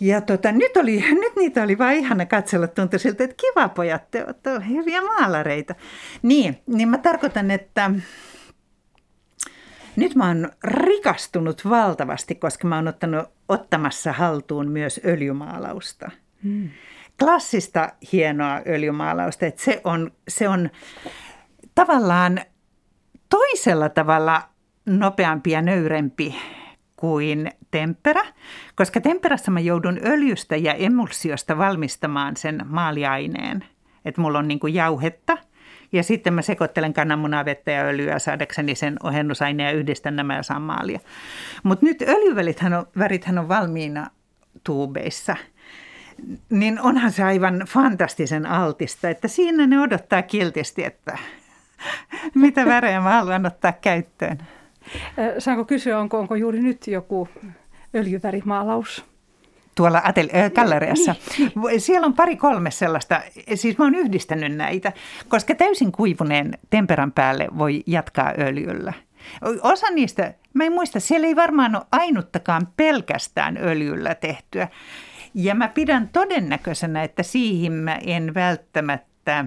Ja 0.00 0.20
tota, 0.20 0.52
nyt, 0.52 0.76
oli, 0.76 1.04
nyt 1.10 1.36
niitä 1.36 1.62
oli 1.62 1.78
vaan 1.78 1.94
ihana 1.94 2.26
katsella, 2.26 2.66
tuntui 2.66 2.98
siltä, 2.98 3.24
että 3.24 3.36
kiva 3.36 3.68
pojat, 3.68 4.10
te 4.10 4.24
olette 4.24 4.50
hyviä 4.68 5.02
maalareita. 5.02 5.74
Niin, 6.22 6.58
niin 6.66 6.88
mä 6.88 6.98
tarkoitan, 6.98 7.50
että 7.50 7.90
nyt 9.96 10.14
mä 10.14 10.26
oon 10.28 10.50
rikastunut 10.64 11.62
valtavasti, 11.70 12.34
koska 12.34 12.68
mä 12.68 12.76
oon 12.76 12.88
ottanut 12.88 13.28
ottamassa 13.48 14.12
haltuun 14.12 14.68
myös 14.68 15.00
öljymaalausta. 15.04 16.10
Hmm. 16.42 16.68
Klassista 17.18 17.92
hienoa 18.12 18.60
öljymaalausta, 18.66 19.46
että 19.46 19.62
se 19.62 19.80
on, 19.84 20.10
se 20.28 20.48
on 20.48 20.70
tavallaan 21.74 22.40
toisella 23.28 23.88
tavalla 23.88 24.42
nopeampi 24.86 25.50
ja 25.50 25.62
nöyrempi 25.62 26.36
kuin 26.96 27.50
tempera, 27.70 28.22
koska 28.74 29.00
temperassa 29.00 29.50
mä 29.50 29.60
joudun 29.60 30.00
öljystä 30.04 30.56
ja 30.56 30.74
emulsiosta 30.74 31.58
valmistamaan 31.58 32.36
sen 32.36 32.60
maaliaineen. 32.66 33.64
Että 34.04 34.20
mulla 34.20 34.38
on 34.38 34.48
niin 34.48 34.60
kuin 34.60 34.74
jauhetta– 34.74 35.38
ja 35.92 36.02
sitten 36.02 36.34
mä 36.34 36.42
sekoittelen 36.42 36.92
kananmunaa, 36.92 37.44
vettä 37.44 37.70
ja 37.70 37.82
öljyä 37.82 38.18
saadakseni 38.18 38.74
sen 38.74 38.96
ohennusaineen 39.02 39.66
ja 39.66 39.78
yhdistän 39.78 40.16
nämä 40.16 40.36
ja 40.36 40.42
saan 40.42 40.62
maalia. 40.62 41.00
Mutta 41.62 41.86
nyt 41.86 42.02
öljyvärithän 42.02 42.74
on, 42.74 42.86
värithän 42.98 43.38
on 43.38 43.48
valmiina 43.48 44.10
tuubeissa. 44.64 45.36
Niin 46.50 46.80
onhan 46.80 47.12
se 47.12 47.22
aivan 47.22 47.64
fantastisen 47.68 48.46
altista, 48.46 49.10
että 49.10 49.28
siinä 49.28 49.66
ne 49.66 49.80
odottaa 49.80 50.22
kiltisti, 50.22 50.84
että 50.84 51.18
mitä 52.34 52.66
värejä 52.66 53.00
mä 53.00 53.10
haluan 53.10 53.46
ottaa 53.46 53.72
käyttöön. 53.72 54.38
Saanko 55.38 55.64
kysyä, 55.64 55.98
onko, 55.98 56.18
onko 56.18 56.34
juuri 56.34 56.60
nyt 56.60 56.86
joku 56.86 57.28
öljyvärimaalaus? 57.94 59.11
Tuolla 59.74 59.98
atel- 59.98 60.36
äh, 60.36 60.52
galleriassa. 60.52 61.14
Siellä 61.78 62.06
on 62.06 62.14
pari 62.14 62.36
kolme 62.36 62.70
sellaista, 62.70 63.20
siis 63.54 63.78
mä 63.78 63.84
oon 63.84 63.94
yhdistänyt 63.94 64.56
näitä, 64.56 64.92
koska 65.28 65.54
täysin 65.54 65.92
kuivuneen 65.92 66.58
temperan 66.70 67.12
päälle 67.12 67.48
voi 67.58 67.82
jatkaa 67.86 68.32
öljyllä. 68.38 68.92
Osa 69.62 69.86
niistä, 69.90 70.34
mä 70.54 70.64
en 70.64 70.72
muista, 70.72 71.00
siellä 71.00 71.26
ei 71.26 71.36
varmaan 71.36 71.76
ole 71.76 71.84
ainuttakaan 71.92 72.68
pelkästään 72.76 73.56
öljyllä 73.56 74.14
tehtyä. 74.14 74.68
Ja 75.34 75.54
mä 75.54 75.68
pidän 75.68 76.08
todennäköisenä, 76.08 77.02
että 77.02 77.22
siihen 77.22 77.72
mä 77.72 77.98
en 78.06 78.34
välttämättä 78.34 79.44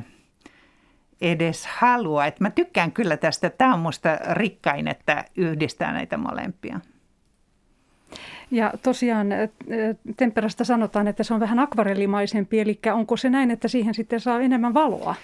edes 1.22 1.68
halua. 1.68 2.26
Et 2.26 2.40
mä 2.40 2.50
tykkään 2.50 2.92
kyllä 2.92 3.18
tästä, 3.18 3.50
tämä 3.50 3.74
on 3.74 3.80
musta 3.80 4.10
rikkain, 4.32 4.88
että 4.88 5.26
yhdistää 5.36 5.94
näitä 5.94 6.18
molempia. 6.18 6.80
Ja 8.52 8.74
tosiaan 8.84 9.28
temperasta 10.18 10.64
sanotaan, 10.64 11.08
että 11.08 11.24
se 11.24 11.34
on 11.34 11.40
vähän 11.40 11.60
akvarellimaisempi, 11.60 12.60
eli 12.60 12.80
onko 12.94 13.18
se 13.18 13.30
näin, 13.30 13.52
että 13.52 13.68
siihen 13.68 13.94
sitten 13.94 14.20
saa 14.20 14.40
enemmän 14.40 14.74
valoa? 14.74 15.16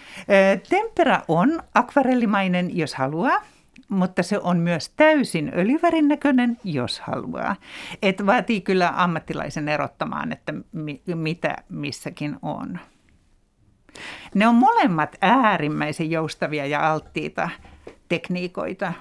Tempera 0.69 1.21
on 1.27 1.63
akvarellimainen, 1.73 2.77
jos 2.77 2.95
haluaa 2.95 3.41
mutta 3.89 4.23
se 4.23 4.39
on 4.39 4.57
myös 4.57 4.89
täysin 4.89 5.51
öljyvärin 5.57 6.07
näköinen, 6.07 6.57
jos 6.63 6.99
haluaa. 6.99 7.55
Et 8.01 8.25
vaatii 8.25 8.61
kyllä 8.61 8.93
ammattilaisen 8.95 9.69
erottamaan, 9.69 10.31
että 10.31 10.53
mi- 10.71 11.01
mitä 11.15 11.55
missäkin 11.69 12.37
on. 12.41 12.79
Ne 14.35 14.47
on 14.47 14.55
molemmat 14.55 15.15
äärimmäisen 15.21 16.11
joustavia 16.11 16.65
ja 16.65 16.91
alttiita 16.91 17.49
tekniikoita. 18.09 18.93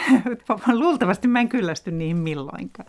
Luultavasti 0.72 1.28
mä 1.28 1.40
en 1.40 1.48
kyllästy 1.48 1.90
niihin 1.90 2.16
milloinkaan. 2.16 2.88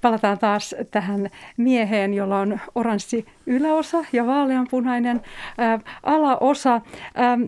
Palataan 0.00 0.38
taas 0.38 0.74
tähän 0.90 1.30
mieheen, 1.56 2.14
jolla 2.14 2.40
on 2.40 2.60
oranssi 2.74 3.26
yläosa 3.46 4.04
ja 4.12 4.26
vaaleanpunainen 4.26 5.22
ää, 5.58 5.80
alaosa. 6.02 6.80
Ää, 7.14 7.38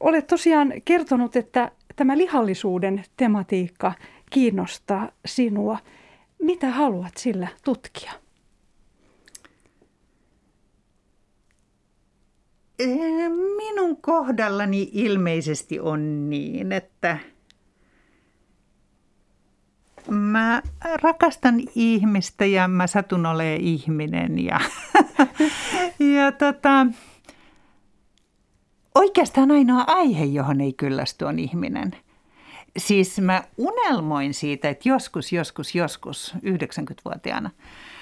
olet 0.00 0.26
tosiaan 0.26 0.72
kertonut, 0.84 1.36
että 1.36 1.70
tämä 1.96 2.18
lihallisuuden 2.18 3.04
tematiikka 3.16 3.92
kiinnostaa 4.30 5.08
sinua. 5.26 5.78
Mitä 6.42 6.70
haluat 6.70 7.16
sillä 7.16 7.48
tutkia? 7.64 8.12
Minun 13.56 13.96
kohdallani 14.00 14.90
ilmeisesti 14.92 15.80
on 15.80 16.30
niin, 16.30 16.72
että– 16.72 17.18
Mä 20.10 20.62
rakastan 21.02 21.60
ihmistä 21.74 22.44
ja 22.44 22.68
mä 22.68 22.86
satun 22.86 23.26
olemaan 23.26 23.60
ihminen. 23.60 24.44
Ja, 24.44 24.60
ja 26.16 26.32
tota, 26.32 26.86
oikeastaan 28.94 29.50
ainoa 29.50 29.84
aihe, 29.86 30.24
johon 30.24 30.60
ei 30.60 30.72
kyllästy, 30.72 31.24
on 31.24 31.38
ihminen. 31.38 31.96
Siis 32.76 33.20
mä 33.20 33.42
unelmoin 33.56 34.34
siitä, 34.34 34.68
että 34.68 34.88
joskus, 34.88 35.32
joskus, 35.32 35.74
joskus 35.74 36.34
90-vuotiaana 36.36 37.50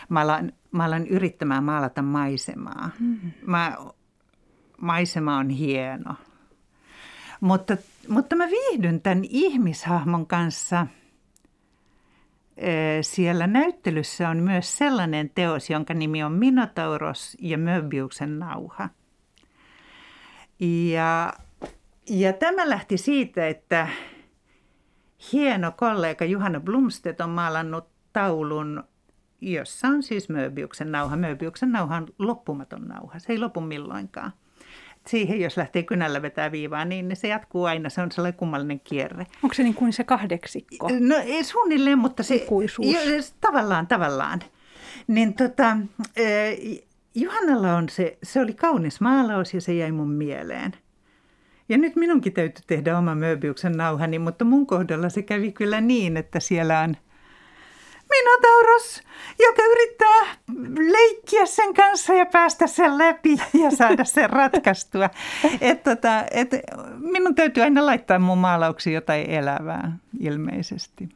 mä 0.09 0.21
alan, 0.21 0.53
mä 0.73 0.85
alan 0.85 1.07
yrittämään 1.07 1.65
maalata 1.65 2.03
maisemaa. 2.03 2.91
Mm-hmm. 3.01 3.31
Mä, 3.43 3.77
maisema 4.81 5.37
on 5.37 5.51
hieno. 5.51 6.15
Mutta, 7.41 7.77
mutta 8.09 8.37
mä 8.37 8.49
viihdyn 8.49 9.01
tämän 9.01 9.25
ihmishahmon 9.25 10.27
kanssa– 10.27 10.87
siellä 13.03 13.47
näyttelyssä 13.47 14.29
on 14.29 14.37
myös 14.37 14.79
sellainen 14.79 15.31
teos, 15.31 15.71
jonka 15.71 15.95
nimi 15.95 16.23
on 16.23 16.33
Minotauros 16.33 17.37
ja 17.41 17.59
Möbiuksen 17.59 18.39
nauha. 18.39 18.89
Ja, 20.93 21.33
ja 22.09 22.33
tämä 22.33 22.69
lähti 22.69 22.99
siitä, 22.99 23.49
että 23.49 23.89
hieno 25.33 25.73
kollega 25.77 26.25
Juhana 26.25 26.61
Blomstedt 26.61 27.21
on 27.21 27.31
maalannut 27.31 27.89
taulun, 28.13 28.85
jossa 29.41 29.89
on 29.89 30.03
siis 30.03 30.29
Möbiuksen 30.29 30.93
nauha. 30.93 31.17
Möbiuksen 31.17 31.73
nauha 31.73 31.97
on 31.97 32.07
loppumaton 32.19 32.89
nauha, 32.89 33.19
se 33.19 33.33
ei 33.33 33.39
lopu 33.39 33.61
milloinkaan 33.61 34.33
siihen, 35.07 35.41
jos 35.41 35.57
lähtee 35.57 35.83
kynällä 35.83 36.23
vetää 36.23 36.53
viivaa, 36.53 36.85
niin 36.85 37.17
se 37.17 37.29
jatkuu 37.29 37.65
aina. 37.65 37.91
Se 37.91 38.01
on 38.01 38.13
sellainen 38.13 38.39
kummallinen 38.39 38.81
kierre. 38.81 39.27
Onko 39.43 39.55
se 39.55 39.63
niin 39.63 39.75
kuin 39.75 39.93
se 39.93 40.05
kahdeksikko? 40.05 40.91
No 41.01 41.17
ei 41.17 41.45
suunnilleen, 41.45 41.99
mutta 41.99 42.23
se... 42.23 42.35
Ikuisuus. 42.35 42.87
Jo, 42.87 43.01
tavallaan, 43.41 43.87
tavallaan. 43.87 44.41
Niin 45.07 45.35
tota, 45.35 45.77
Juhannalla 47.15 47.77
on 47.77 47.89
se, 47.89 48.19
se 48.23 48.41
oli 48.41 48.55
kaunis 48.55 49.01
maalaus 49.01 49.55
ja 49.55 49.61
se 49.61 49.75
jäi 49.75 49.93
mun 49.93 50.11
mieleen. 50.11 50.73
Ja 51.69 51.79
nyt 51.79 51.97
minunkin 51.97 52.33
täytyy 52.33 52.65
tehdä 52.67 52.99
oma 52.99 53.15
Möbiuksen 53.15 53.73
nauhani, 53.73 54.19
mutta 54.19 54.45
mun 54.45 54.67
kohdalla 54.67 55.09
se 55.09 55.23
kävi 55.23 55.53
kyllä 55.53 55.81
niin, 55.81 56.17
että 56.17 56.41
siellä 56.41 56.81
on– 56.81 56.97
Minotauros, 58.11 59.03
joka 59.39 59.63
yrittää 59.63 60.37
leikkiä 60.93 61.47
sen 61.47 61.75
kanssa 61.75 62.15
ja 62.15 62.27
päästä 62.27 62.67
sen 62.67 62.99
läpi 62.99 63.37
ja 63.63 63.71
saada 63.71 64.05
sen 64.05 64.31
ratkaistua. 64.41 65.11
Et 65.61 65.83
tota, 65.83 66.25
et 66.31 66.51
minun 66.99 67.35
täytyy 67.35 67.63
aina 67.63 67.87
laittaa 67.87 68.19
mun 68.19 68.39
maalauksiin 68.39 68.95
jotain 68.95 69.31
elävää 69.31 69.97
ilmeisesti. 70.21 71.09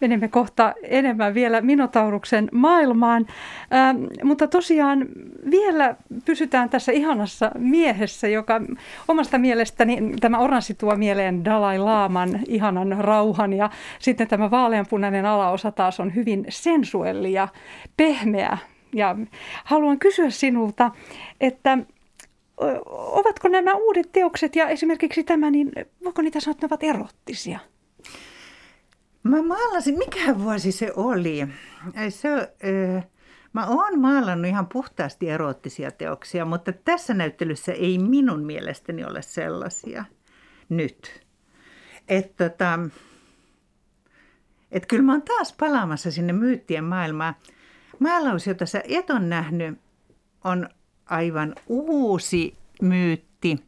Menemme 0.00 0.28
kohta 0.28 0.74
enemmän 0.82 1.34
vielä 1.34 1.60
Minotauruksen 1.60 2.48
maailmaan, 2.52 3.26
ähm, 3.74 4.04
mutta 4.24 4.48
tosiaan 4.48 5.06
vielä 5.50 5.96
pysytään 6.24 6.70
tässä 6.70 6.92
ihanassa 6.92 7.50
miehessä, 7.58 8.28
joka 8.28 8.60
omasta 9.08 9.38
mielestäni 9.38 10.16
tämä 10.20 10.38
oranssi 10.38 10.74
tuo 10.74 10.96
mieleen 10.96 11.44
Dalai 11.44 11.78
Laaman 11.78 12.40
ihanan 12.48 12.96
rauhan 12.98 13.52
ja 13.52 13.70
sitten 13.98 14.28
tämä 14.28 14.50
vaaleanpunainen 14.50 15.26
alaosa 15.26 15.72
taas 15.72 16.00
on 16.00 16.14
hyvin 16.14 16.44
sensuelli 16.48 17.32
ja 17.32 17.48
pehmeä. 17.96 18.58
Ja 18.94 19.16
haluan 19.64 19.98
kysyä 19.98 20.30
sinulta, 20.30 20.90
että 21.40 21.78
ovatko 22.92 23.48
nämä 23.48 23.74
uudet 23.74 24.08
teokset 24.12 24.56
ja 24.56 24.68
esimerkiksi 24.68 25.24
tämä, 25.24 25.50
niin 25.50 25.72
voiko 26.04 26.22
niitä 26.22 26.40
sanoa, 26.40 26.52
että 26.52 26.66
ne 26.66 26.68
ovat 26.68 26.96
erottisia? 26.96 27.58
Mä 29.22 29.42
maalasin, 29.42 29.98
mikä 29.98 30.38
vuosi 30.38 30.72
se 30.72 30.92
oli? 30.96 31.48
Se, 32.08 32.28
äh, 32.34 33.06
mä 33.52 33.66
oon 33.66 34.00
maalannut 34.00 34.46
ihan 34.46 34.66
puhtaasti 34.66 35.30
eroottisia 35.30 35.90
teoksia, 35.90 36.44
mutta 36.44 36.72
tässä 36.72 37.14
näyttelyssä 37.14 37.72
ei 37.72 37.98
minun 37.98 38.44
mielestäni 38.44 39.04
ole 39.04 39.22
sellaisia 39.22 40.04
nyt. 40.68 41.26
Että 42.08 42.48
tota, 42.48 42.78
et 44.70 44.86
kyllä 44.86 45.02
mä 45.02 45.12
oon 45.12 45.22
taas 45.22 45.52
palaamassa 45.52 46.10
sinne 46.10 46.32
myyttien 46.32 46.84
maailmaan. 46.84 47.34
Maalaus, 47.98 48.46
jota 48.46 48.66
sä 48.66 48.82
et 48.88 49.10
on 49.10 49.28
nähnyt, 49.28 49.78
on 50.44 50.68
aivan 51.06 51.54
uusi 51.66 52.54
myytti. 52.82 53.64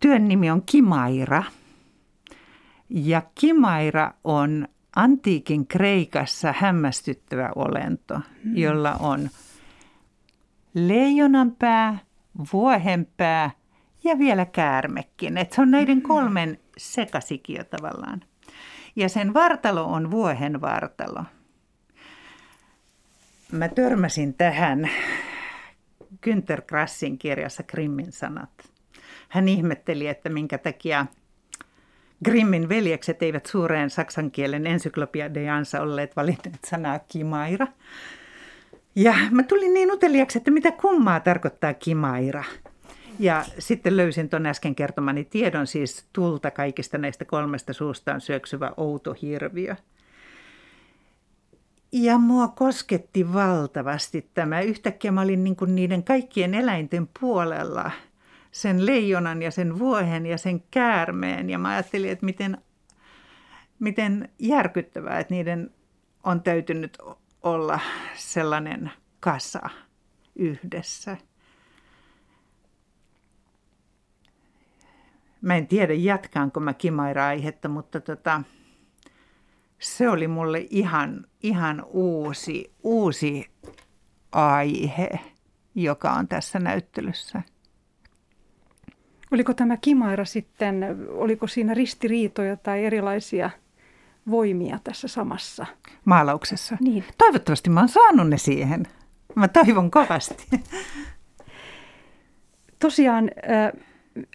Työn 0.00 0.28
nimi 0.28 0.50
on 0.50 0.62
Kimaira– 0.62 1.42
ja 2.90 3.22
Kimaira 3.34 4.12
on 4.24 4.68
antiikin 4.96 5.66
Kreikassa 5.66 6.54
hämmästyttävä 6.56 7.50
olento, 7.56 8.20
mm. 8.44 8.56
jolla 8.56 8.92
on 8.92 9.30
leijonan 10.74 11.52
pää, 11.52 11.98
vuohen 12.52 13.08
pää 13.16 13.50
ja 14.04 14.18
vielä 14.18 14.44
käärmekin. 14.44 15.38
Et 15.38 15.52
se 15.52 15.62
on 15.62 15.70
näiden 15.70 15.98
mm. 15.98 16.02
kolmen 16.02 16.58
sekasikio 16.78 17.64
tavallaan. 17.64 18.20
Ja 18.96 19.08
sen 19.08 19.34
vartalo 19.34 19.84
on 19.84 20.10
vuohen 20.10 20.60
vartalo. 20.60 21.24
Mä 23.52 23.68
törmäsin 23.68 24.34
tähän 24.34 24.90
Günther 26.26 26.62
Krassin 26.66 27.18
kirjassa 27.18 27.62
Grimmin 27.62 28.12
sanat. 28.12 28.50
Hän 29.28 29.48
ihmetteli, 29.48 30.06
että 30.06 30.28
minkä 30.28 30.58
takia– 30.58 31.06
Grimmin 32.24 32.68
veljekset 32.68 33.22
eivät 33.22 33.46
suureen 33.46 33.90
saksan 33.90 34.30
kielen 34.30 34.66
ensyklopediansa 34.66 35.80
olleet 35.80 36.16
valinneet 36.16 36.64
sanaa 36.66 36.98
kimaira. 36.98 37.66
Ja 38.94 39.14
mä 39.30 39.42
tulin 39.42 39.74
niin 39.74 39.92
uteliaksi, 39.92 40.38
että 40.38 40.50
mitä 40.50 40.72
kummaa 40.72 41.20
tarkoittaa 41.20 41.74
kimaira. 41.74 42.44
Ja 43.18 43.44
sitten 43.58 43.96
löysin 43.96 44.28
tuon 44.28 44.46
äsken 44.46 44.74
kertomani 44.74 45.24
tiedon, 45.24 45.66
siis 45.66 46.06
tulta 46.12 46.50
kaikista 46.50 46.98
näistä 46.98 47.24
kolmesta 47.24 47.72
suustaan 47.72 48.20
syöksyvä 48.20 48.72
outo 48.76 49.16
hirviö. 49.22 49.76
Ja 51.92 52.18
mua 52.18 52.48
kosketti 52.48 53.32
valtavasti 53.32 54.30
tämä. 54.34 54.60
Yhtäkkiä 54.60 55.12
mä 55.12 55.20
olin 55.20 55.44
niin 55.44 55.56
kuin 55.56 55.74
niiden 55.74 56.02
kaikkien 56.02 56.54
eläinten 56.54 57.08
puolella– 57.20 57.90
sen 58.50 58.86
leijonan 58.86 59.42
ja 59.42 59.50
sen 59.50 59.78
vuohen 59.78 60.26
ja 60.26 60.38
sen 60.38 60.62
käärmeen. 60.70 61.50
Ja 61.50 61.58
mä 61.58 61.68
ajattelin, 61.68 62.10
että 62.10 62.24
miten, 62.24 62.58
miten 63.78 64.28
järkyttävää, 64.38 65.18
että 65.18 65.34
niiden 65.34 65.70
on 66.24 66.42
täytynyt 66.42 66.98
olla 67.42 67.80
sellainen 68.14 68.90
kasa 69.20 69.70
yhdessä. 70.36 71.16
Mä 75.40 75.56
en 75.56 75.66
tiedä 75.66 75.94
jatkaanko 75.94 76.60
mä 76.60 76.74
Kimaira-aihetta, 76.74 77.68
mutta 77.68 78.00
tota, 78.00 78.42
se 79.78 80.08
oli 80.08 80.28
mulle 80.28 80.66
ihan, 80.70 81.26
ihan 81.42 81.84
uusi, 81.86 82.74
uusi 82.82 83.50
aihe, 84.32 85.08
joka 85.74 86.12
on 86.12 86.28
tässä 86.28 86.58
näyttelyssä. 86.58 87.42
Oliko 89.30 89.54
tämä 89.54 89.76
Kimaira 89.76 90.24
sitten, 90.24 90.96
oliko 91.08 91.46
siinä 91.46 91.74
ristiriitoja 91.74 92.56
tai 92.56 92.84
erilaisia 92.84 93.50
voimia 94.30 94.78
tässä 94.84 95.08
samassa? 95.08 95.66
Maalauksessa? 96.04 96.76
Niin. 96.80 97.04
Toivottavasti 97.18 97.70
mä 97.70 97.80
oon 97.80 97.88
saanut 97.88 98.28
ne 98.28 98.38
siihen. 98.38 98.86
Mä 99.34 99.48
toivon 99.48 99.90
kovasti. 99.90 100.46
Tosiaan 102.78 103.30
äh, 103.50 103.72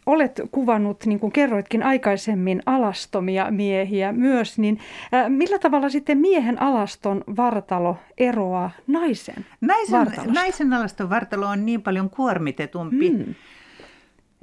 olet 0.06 0.41
kuvannut, 0.51 1.06
niin 1.06 1.19
kuin 1.19 1.32
kerroitkin 1.32 1.84
aikaisemmin, 1.84 2.62
alastomia 2.65 3.51
miehiä 3.51 4.12
myös, 4.12 4.60
niin 4.60 4.79
äh, 5.13 5.29
millä 5.29 5.60
tavalla 5.60 5.89
sitten 5.89 6.17
miehen 6.17 6.62
alaston 6.62 7.23
vartalo 7.38 7.97
eroaa 8.17 8.71
naisen 8.88 9.45
Naisen, 9.62 9.99
vartalosta? 9.99 10.34
naisen 10.34 10.73
alaston 10.73 11.10
vartalo 11.10 11.47
on 11.47 11.65
niin 11.65 11.82
paljon 11.82 12.10
kuormitetumpi, 12.10 13.10
mm. 13.10 13.36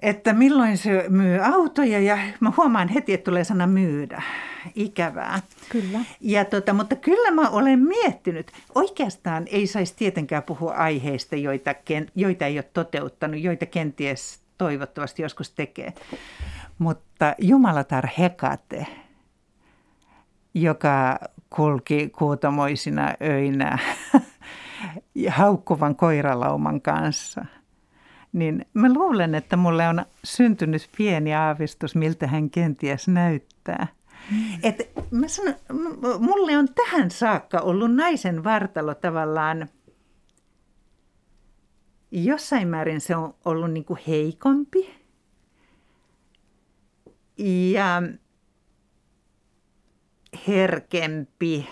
Että 0.02 0.32
milloin 0.32 0.78
se 0.78 1.04
myy 1.08 1.38
autoja 1.44 2.00
ja 2.00 2.18
mä 2.40 2.52
huomaan 2.56 2.88
heti, 2.88 3.12
että 3.12 3.24
tulee 3.24 3.44
sana 3.44 3.66
myydä. 3.66 4.22
Ikävää. 4.74 5.40
Kyllä. 5.68 5.98
Ja 6.20 6.44
tota, 6.44 6.72
mutta 6.72 6.96
kyllä 6.96 7.30
mä 7.30 7.48
olen 7.48 7.78
miettinyt, 7.78 8.52
oikeastaan 8.74 9.46
ei 9.46 9.66
saisi 9.66 9.96
tietenkään 9.96 10.42
puhua 10.42 10.72
aiheista, 10.72 11.36
joita, 11.36 11.74
joita 12.14 12.46
ei 12.46 12.56
ole 12.58 12.70
toteuttanut, 12.72 13.40
joita 13.40 13.66
kenties 13.66 14.40
toivottavasti 14.58 15.22
joskus 15.22 15.50
tekee. 15.50 15.92
Mutta 16.78 17.34
Jumalatar 17.38 18.06
Hekate, 18.18 18.86
joka 20.54 21.18
kulki 21.50 22.08
kuutamoisina 22.08 23.14
öinä 23.22 23.78
haukkuvan 25.28 25.96
koiralauman 25.96 26.80
kanssa, 26.80 27.44
niin 28.32 28.66
mä 28.74 28.92
luulen, 28.92 29.34
että 29.34 29.56
mulle 29.56 29.88
on 29.88 30.04
syntynyt 30.24 30.88
pieni 30.96 31.34
aavistus, 31.34 31.94
miltä 31.94 32.26
hän 32.26 32.50
kenties 32.50 33.08
näyttää. 33.08 33.86
Mm. 34.30 34.58
Et 34.62 34.90
mä 35.10 35.28
sanon, 35.28 35.54
mulle 36.18 36.58
on 36.58 36.68
tähän 36.74 37.10
saakka 37.10 37.58
ollut 37.58 37.94
naisen 37.94 38.44
vartalo 38.44 38.94
tavallaan– 38.94 39.68
jossain 42.10 42.68
määrin 42.68 43.00
se 43.00 43.16
on 43.16 43.34
ollut 43.44 43.72
niin 43.72 43.84
kuin 43.84 44.00
heikompi. 44.08 44.90
Ja 47.72 48.02
herkempi. 50.48 51.68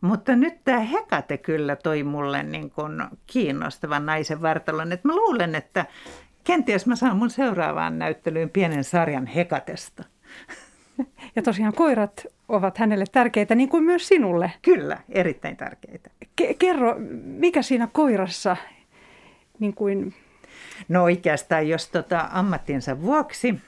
Mutta 0.00 0.36
nyt 0.36 0.64
tämä 0.64 0.80
Hekate 0.80 1.38
kyllä 1.38 1.76
toi 1.76 2.02
mulle 2.02 2.42
niin 2.42 2.70
kuin 2.70 3.02
kiinnostavan 3.26 4.06
naisen 4.06 4.42
vartalon. 4.42 4.92
Et 4.92 5.04
mä 5.04 5.16
luulen, 5.16 5.54
että 5.54 5.86
kenties 6.44 6.86
mä 6.86 6.96
saan 6.96 7.16
mun 7.16 7.30
seuraavaan 7.30 7.98
näyttelyyn 7.98 8.50
pienen 8.50 8.84
sarjan 8.84 9.26
Hekatesta. 9.26 10.04
Ja 11.36 11.42
tosiaan 11.42 11.72
koirat 11.72 12.26
ovat 12.48 12.78
hänelle 12.78 13.04
tärkeitä, 13.12 13.54
niin 13.54 13.68
kuin 13.68 13.84
myös 13.84 14.08
sinulle. 14.08 14.52
Kyllä, 14.62 14.98
erittäin 15.08 15.56
tärkeitä. 15.56 16.10
Ke- 16.42 16.54
kerro, 16.58 16.96
mikä 17.24 17.62
siinä 17.62 17.88
koirassa 17.92 18.56
niin 19.58 19.74
kuin... 19.74 20.14
No 20.88 21.02
oikeastaan, 21.02 21.68
jos 21.68 21.88
tota 21.88 22.28
ammattinsa 22.32 23.02
vuoksi 23.02 23.60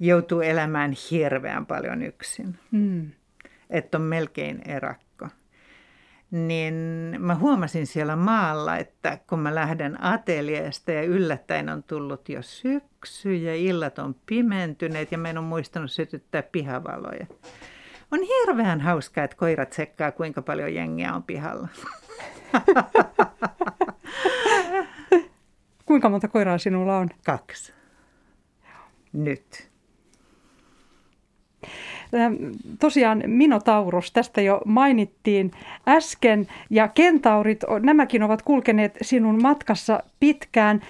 joutuu 0.00 0.40
elämään 0.40 0.94
hirveän 1.10 1.66
paljon 1.66 2.02
yksin, 2.02 2.58
mm. 2.70 3.10
Että 3.74 3.98
on 3.98 4.02
melkein 4.02 4.62
erakko, 4.68 5.28
niin 6.30 6.74
mä 7.18 7.34
huomasin 7.34 7.86
siellä 7.86 8.16
maalla, 8.16 8.76
että 8.76 9.18
kun 9.26 9.38
mä 9.38 9.54
lähden 9.54 10.04
ateljeesta 10.04 10.92
ja 10.92 11.02
yllättäen 11.02 11.68
on 11.68 11.82
tullut 11.82 12.28
jo 12.28 12.42
syksy 12.42 13.34
ja 13.34 13.54
illat 13.54 13.98
on 13.98 14.16
pimentyneet 14.26 15.12
ja 15.12 15.18
mä 15.18 15.30
en 15.30 15.38
ole 15.38 15.46
muistanut 15.46 15.90
sytyttää 15.90 16.42
pihavaloja. 16.42 17.26
On 18.10 18.20
hirveän 18.22 18.80
hauskaa, 18.80 19.24
että 19.24 19.36
koirat 19.36 19.72
sekkaa, 19.72 20.12
kuinka 20.12 20.42
paljon 20.42 20.74
jengiä 20.74 21.14
on 21.14 21.22
pihalla. 21.22 21.68
Kuinka 25.86 26.08
monta 26.08 26.28
koiraa 26.28 26.58
sinulla 26.58 26.98
on? 26.98 27.08
Kaksi. 27.26 27.72
Nyt. 29.12 29.73
Tosiaan 32.80 33.22
Minotaurus, 33.26 34.12
tästä 34.12 34.40
jo 34.40 34.60
mainittiin 34.64 35.50
äsken, 35.88 36.46
ja 36.70 36.88
kentaurit, 36.88 37.60
nämäkin 37.82 38.22
ovat 38.22 38.42
kulkeneet 38.42 38.98
sinun 39.02 39.42
matkassa 39.42 40.02
pitkään. 40.20 40.80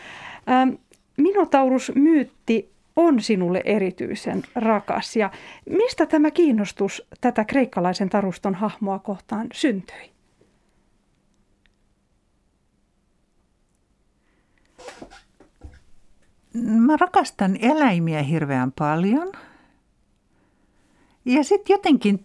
Minotaurus-myytti 1.16 2.74
on 2.96 3.20
sinulle 3.20 3.62
erityisen 3.64 4.42
rakas, 4.54 5.16
ja 5.16 5.30
mistä 5.70 6.06
tämä 6.06 6.30
kiinnostus 6.30 7.02
tätä 7.20 7.44
kreikkalaisen 7.44 8.08
taruston 8.10 8.54
hahmoa 8.54 8.98
kohtaan 8.98 9.46
syntyi? 9.52 10.14
Mä 16.54 16.96
rakastan 17.00 17.56
eläimiä 17.60 18.22
hirveän 18.22 18.72
paljon. 18.72 19.32
Ja 21.24 21.44
sitten 21.44 21.74
jotenkin, 21.74 22.24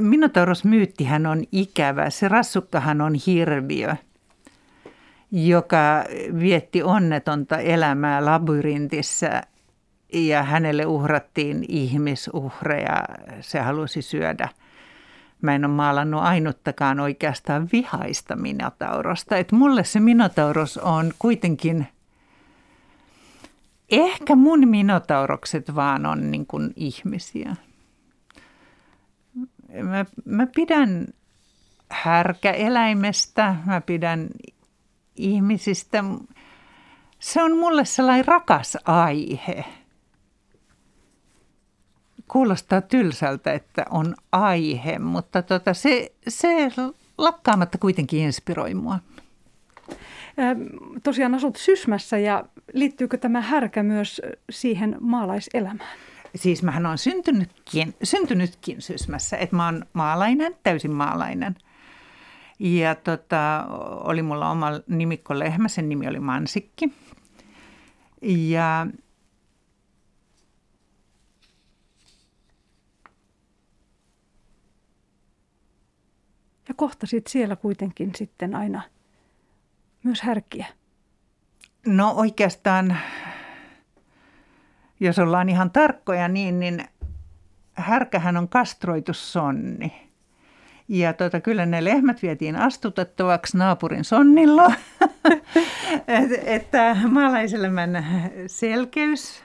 Minotaurus-myyttihän 0.00 1.26
on 1.26 1.44
ikävä. 1.52 2.10
Se 2.10 2.28
rassukkahan 2.28 3.00
on 3.00 3.14
hirviö, 3.26 3.96
joka 5.32 6.04
vietti 6.40 6.82
onnetonta 6.82 7.58
elämää 7.58 8.24
labyrintissä 8.24 9.42
ja 10.12 10.42
hänelle 10.42 10.86
uhrattiin 10.86 11.64
ihmisuhreja. 11.68 13.04
Se 13.40 13.60
halusi 13.60 14.02
syödä. 14.02 14.48
Mä 15.42 15.54
en 15.54 15.64
ole 15.64 15.74
maalannut 15.74 16.22
ainuttakaan 16.22 17.00
oikeastaan 17.00 17.68
vihaista 17.72 18.36
Minotaurosta. 18.36 19.36
Et 19.36 19.52
mulle 19.52 19.84
se 19.84 20.00
Minotaurus 20.00 20.78
on 20.78 21.12
kuitenkin– 21.18 21.86
Ehkä 23.90 24.36
mun 24.36 24.68
minotaurokset 24.68 25.74
vaan 25.74 26.06
on 26.06 26.30
niin 26.30 26.46
kuin 26.46 26.72
ihmisiä. 26.76 27.56
Mä, 29.82 30.04
mä 30.24 30.46
pidän 30.54 31.06
härkäeläimestä, 31.90 33.56
mä 33.66 33.80
pidän 33.80 34.28
ihmisistä. 35.16 36.04
Se 37.18 37.42
on 37.42 37.56
mulle 37.56 37.84
sellainen 37.84 38.24
rakas 38.24 38.78
aihe. 38.84 39.64
Kuulostaa 42.28 42.80
tylsältä, 42.80 43.52
että 43.52 43.84
on 43.90 44.14
aihe, 44.32 44.98
mutta 44.98 45.42
tota, 45.42 45.74
se, 45.74 46.12
se 46.28 46.72
lakkaamatta 47.18 47.78
kuitenkin 47.78 48.20
inspiroi 48.20 48.74
mua. 48.74 48.98
Tosiaan 51.02 51.34
asut 51.34 51.56
Sysmässä 51.56 52.18
ja 52.18 52.44
liittyykö 52.72 53.18
tämä 53.18 53.40
härkä 53.40 53.82
myös 53.82 54.22
siihen 54.50 54.96
maalaiselämään? 55.00 55.90
Siis 56.34 56.62
mähän 56.62 56.86
on 56.86 56.98
syntynytkin, 56.98 57.94
syntynytkin 58.02 58.82
Sysmässä, 58.82 59.36
että 59.36 59.56
mä 59.56 59.64
oon 59.64 59.86
maalainen, 59.92 60.56
täysin 60.62 60.90
maalainen. 60.90 61.56
Ja 62.58 62.94
tota, 62.94 63.66
oli 64.04 64.22
mulla 64.22 64.50
oma 64.50 64.68
nimikko 64.86 65.38
lehmä, 65.38 65.68
sen 65.68 65.88
nimi 65.88 66.08
oli 66.08 66.20
Mansikki. 66.20 66.92
Ja 68.22 68.86
Ja 76.70 76.74
kohtasit 76.74 77.26
siellä 77.26 77.56
kuitenkin 77.56 78.12
sitten 78.14 78.54
aina 78.54 78.82
myös 80.02 80.22
härkiä? 80.22 80.66
No 81.86 82.10
oikeastaan, 82.10 82.96
jos 85.00 85.18
ollaan 85.18 85.48
ihan 85.48 85.70
tarkkoja 85.70 86.28
niin, 86.28 86.60
niin 86.60 86.84
härkähän 87.74 88.36
on 88.36 88.48
kastroitu 88.48 89.12
sonni. 89.12 90.10
Ja 90.88 91.12
tota, 91.12 91.40
kyllä 91.40 91.66
ne 91.66 91.84
lehmät 91.84 92.22
vietiin 92.22 92.56
astutettavaksi 92.56 93.56
naapurin 93.56 94.04
sonnilla. 94.04 94.72
että 96.44 96.96
maalaiselämän 97.08 98.04
selkeys 98.46 99.44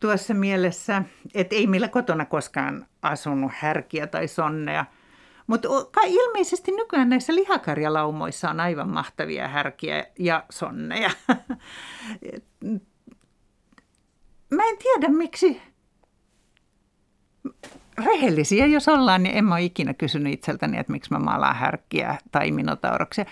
tuossa 0.00 0.34
mielessä, 0.34 1.02
että 1.34 1.54
ei 1.54 1.66
meillä 1.66 1.88
kotona 1.88 2.24
koskaan 2.24 2.86
asunut 3.02 3.52
härkiä 3.54 4.06
tai 4.06 4.28
sonneja– 4.28 4.84
mutta 5.46 5.68
ilmeisesti 6.06 6.72
nykyään 6.72 7.08
näissä 7.08 7.34
lihakarjalaumoissa 7.34 8.50
on 8.50 8.60
aivan 8.60 8.88
mahtavia 8.88 9.48
härkiä 9.48 10.06
ja 10.18 10.44
sonneja. 10.50 11.10
mä 14.52 14.62
en 14.68 14.78
tiedä 14.78 15.08
miksi 15.08 15.62
rehellisiä 18.04 18.66
jos 18.66 18.88
ollaan, 18.88 19.22
niin 19.22 19.36
en 19.36 19.44
mä 19.44 19.54
ole 19.54 19.62
ikinä 19.62 19.94
kysynyt 19.94 20.32
itseltäni, 20.32 20.78
että 20.78 20.92
miksi 20.92 21.12
mä 21.12 21.18
maalaan 21.18 21.56
härkkiä 21.56 22.18
tai 22.32 22.50
minotauroksia. 22.50 23.24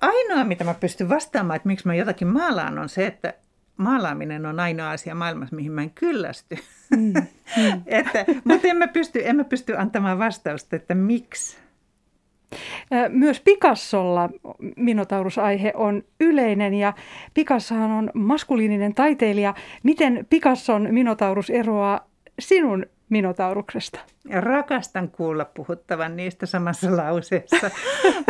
Ainoa, 0.00 0.44
mitä 0.44 0.64
mä 0.64 0.74
pystyn 0.74 1.08
vastaamaan, 1.08 1.56
että 1.56 1.68
miksi 1.68 1.86
mä 1.86 1.94
jotakin 1.94 2.28
maalaan, 2.28 2.78
on 2.78 2.88
se, 2.88 3.06
että 3.06 3.34
maalaaminen 3.76 4.46
on 4.46 4.60
ainoa 4.60 4.90
asia 4.90 5.14
maailmassa, 5.14 5.56
mihin 5.56 5.72
mä 5.72 5.82
en 5.82 5.90
kyllästy. 5.90 6.56
Mm, 6.90 7.12
mm. 7.56 7.82
että, 7.86 8.24
mutta 8.44 8.68
en 8.68 8.76
mä, 8.76 8.88
pysty, 8.88 9.20
en 9.24 9.36
mä 9.36 9.44
pysty 9.44 9.76
antamaan 9.76 10.18
vastausta, 10.18 10.76
että 10.76 10.94
miksi. 10.94 11.61
Myös 13.08 13.40
Picassolla 13.40 14.30
minotaurusaihe 14.76 15.72
on 15.76 16.02
yleinen 16.20 16.74
ja 16.74 16.92
Picassohan 17.34 17.90
on 17.90 18.10
maskuliininen 18.14 18.94
taiteilija. 18.94 19.54
Miten 19.82 20.26
Picasson 20.30 20.88
minotaurus 20.90 21.50
eroaa 21.50 22.08
sinun 22.38 22.86
minotauruksesta? 23.08 24.00
Rakastan 24.30 25.10
kuulla 25.10 25.44
puhuttavan 25.44 26.16
niistä 26.16 26.46
samassa 26.46 26.96
lauseessa. 26.96 27.70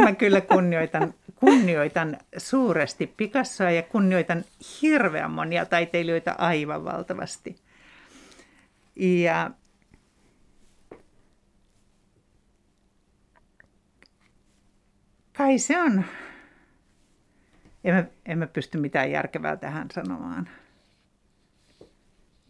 Mä 0.00 0.14
kyllä 0.14 0.40
kunnioitan, 0.40 1.14
kunnioitan 1.34 2.16
suuresti 2.36 3.06
Picassoa 3.16 3.70
ja 3.70 3.82
kunnioitan 3.82 4.44
hirveän 4.82 5.30
monia 5.30 5.66
taiteilijoita 5.66 6.34
aivan 6.38 6.84
valtavasti. 6.84 7.56
Ja 8.96 9.50
kai 15.36 15.58
se 15.58 15.80
on. 15.80 16.04
En 17.84 17.94
mä, 17.94 18.04
en 18.26 18.38
mä 18.38 18.46
pysty 18.46 18.78
mitään 18.78 19.10
järkevää 19.10 19.56
tähän 19.56 19.88
sanomaan. 19.94 20.48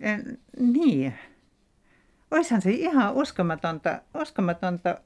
En, 0.00 0.38
niin. 0.58 1.14
Oishan 2.30 2.62
se 2.62 2.70
ihan 2.70 3.14
uskomatonta, 3.14 4.00
uskomatonta 4.20 4.98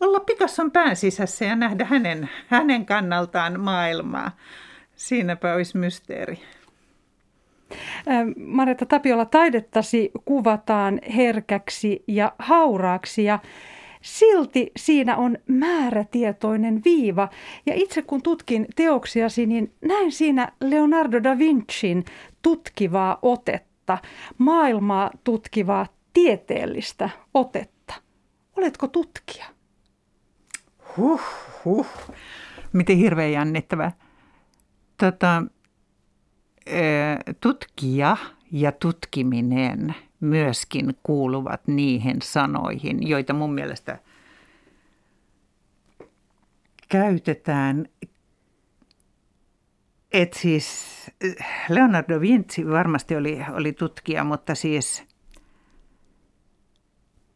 olla 0.00 0.20
Picasson 0.20 0.70
pään 0.70 0.96
sisässä 0.96 1.44
ja 1.44 1.56
nähdä 1.56 1.84
hänen, 1.84 2.30
hänen 2.46 2.86
kannaltaan 2.86 3.60
maailmaa. 3.60 4.36
Siinäpä 4.96 5.54
olisi 5.54 5.78
mysteeri. 5.78 6.42
Maretta 8.36 8.86
Tapiola, 8.86 9.24
taidettasi 9.24 10.10
kuvataan 10.24 11.00
herkäksi 11.16 12.04
ja 12.08 12.32
hauraaksi 12.38 13.24
ja 13.24 13.38
silti 14.02 14.70
siinä 14.76 15.16
on 15.16 15.38
määrätietoinen 15.46 16.80
viiva. 16.84 17.28
Ja 17.66 17.74
itse 17.74 18.02
kun 18.02 18.22
tutkin 18.22 18.66
teoksiasi, 18.76 19.46
niin 19.46 19.74
näin 19.80 20.12
siinä 20.12 20.52
Leonardo 20.60 21.22
da 21.22 21.38
Vincin 21.38 22.04
tutkivaa 22.42 23.18
otetta, 23.22 23.98
maailmaa 24.38 25.10
tutkivaa 25.24 25.86
tieteellistä 26.12 27.10
otetta. 27.34 27.94
Oletko 28.56 28.88
tutkija? 28.88 29.44
Huh, 30.96 31.22
huh. 31.64 31.86
Miten 32.72 32.96
hirveän 32.96 33.32
jännittävää. 33.32 33.92
Tota, 34.96 35.42
tutkija 37.40 38.16
ja 38.52 38.72
tutkiminen 38.72 39.94
myöskin 40.20 40.98
kuuluvat 41.02 41.66
niihin 41.66 42.22
sanoihin, 42.22 43.08
joita 43.08 43.32
mun 43.32 43.54
mielestä 43.54 43.98
käytetään. 46.88 47.86
Et 50.12 50.32
siis 50.32 50.86
Leonardo 51.68 52.20
Vinci 52.20 52.68
varmasti 52.68 53.16
oli, 53.16 53.38
oli 53.52 53.72
tutkija, 53.72 54.24
mutta 54.24 54.54
siis 54.54 55.04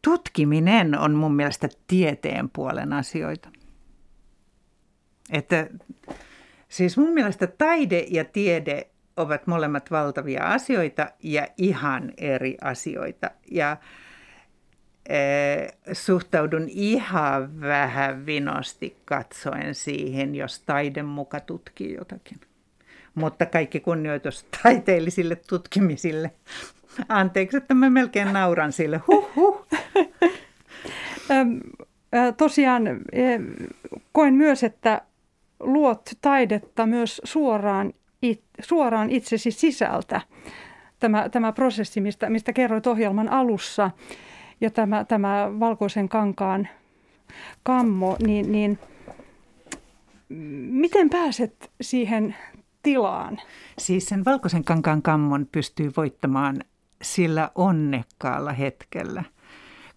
tutkiminen 0.01 0.99
on 0.99 1.15
mun 1.15 1.35
mielestä 1.35 1.69
tieteen 1.87 2.49
puolen 2.49 2.93
asioita. 2.93 3.49
Että 5.31 5.69
siis 6.69 6.97
mun 6.97 7.13
mielestä 7.13 7.47
taide 7.47 8.05
ja 8.09 8.25
tiede 8.25 8.87
ovat 9.17 9.47
molemmat 9.47 9.91
valtavia 9.91 10.43
asioita 10.43 11.11
ja 11.23 11.47
ihan 11.57 12.13
eri 12.17 12.57
asioita. 12.61 13.31
Ja 13.51 13.77
e, 15.09 15.17
suhtaudun 15.93 16.65
ihan 16.69 17.61
vähän 17.61 18.25
vinosti 18.25 18.97
katsoen 19.05 19.75
siihen, 19.75 20.35
jos 20.35 20.59
taide 20.59 21.03
muka 21.03 21.39
tutkii 21.39 21.93
jotakin. 21.93 22.39
Mutta 23.15 23.45
kaikki 23.45 23.79
kunnioitus 23.79 24.43
taiteellisille 24.63 25.35
tutkimisille. 25.35 26.31
Anteeksi, 27.09 27.57
että 27.57 27.73
mä 27.73 27.89
melkein 27.89 28.33
nauran 28.33 28.71
sille. 28.71 29.01
Huh, 29.07 29.35
huh. 29.35 29.67
Tosiaan 32.37 32.83
koen 34.11 34.33
myös, 34.33 34.63
että 34.63 35.01
luot 35.59 36.09
taidetta 36.21 36.85
myös 36.85 37.21
suoraan, 37.23 37.93
it, 38.21 38.43
suoraan 38.61 39.09
itsesi 39.09 39.51
sisältä. 39.51 40.21
Tämä, 40.99 41.29
tämä 41.29 41.51
prosessi, 41.51 42.01
mistä, 42.01 42.29
mistä 42.29 42.53
kerroit 42.53 42.87
ohjelman 42.87 43.29
alussa, 43.29 43.91
ja 44.61 44.71
tämä, 44.71 45.03
tämä 45.03 45.51
valkoisen 45.59 46.09
kankaan 46.09 46.67
kammo, 47.63 48.17
niin, 48.25 48.51
niin 48.51 48.79
miten 50.69 51.09
pääset 51.09 51.71
siihen 51.81 52.35
tilaan? 52.83 53.41
Siis 53.77 54.05
sen 54.05 54.25
valkoisen 54.25 54.63
kankaan 54.63 55.01
kammon 55.01 55.47
pystyy 55.51 55.91
voittamaan 55.97 56.59
sillä 57.01 57.51
onnekkaalla 57.55 58.51
hetkellä, 58.51 59.23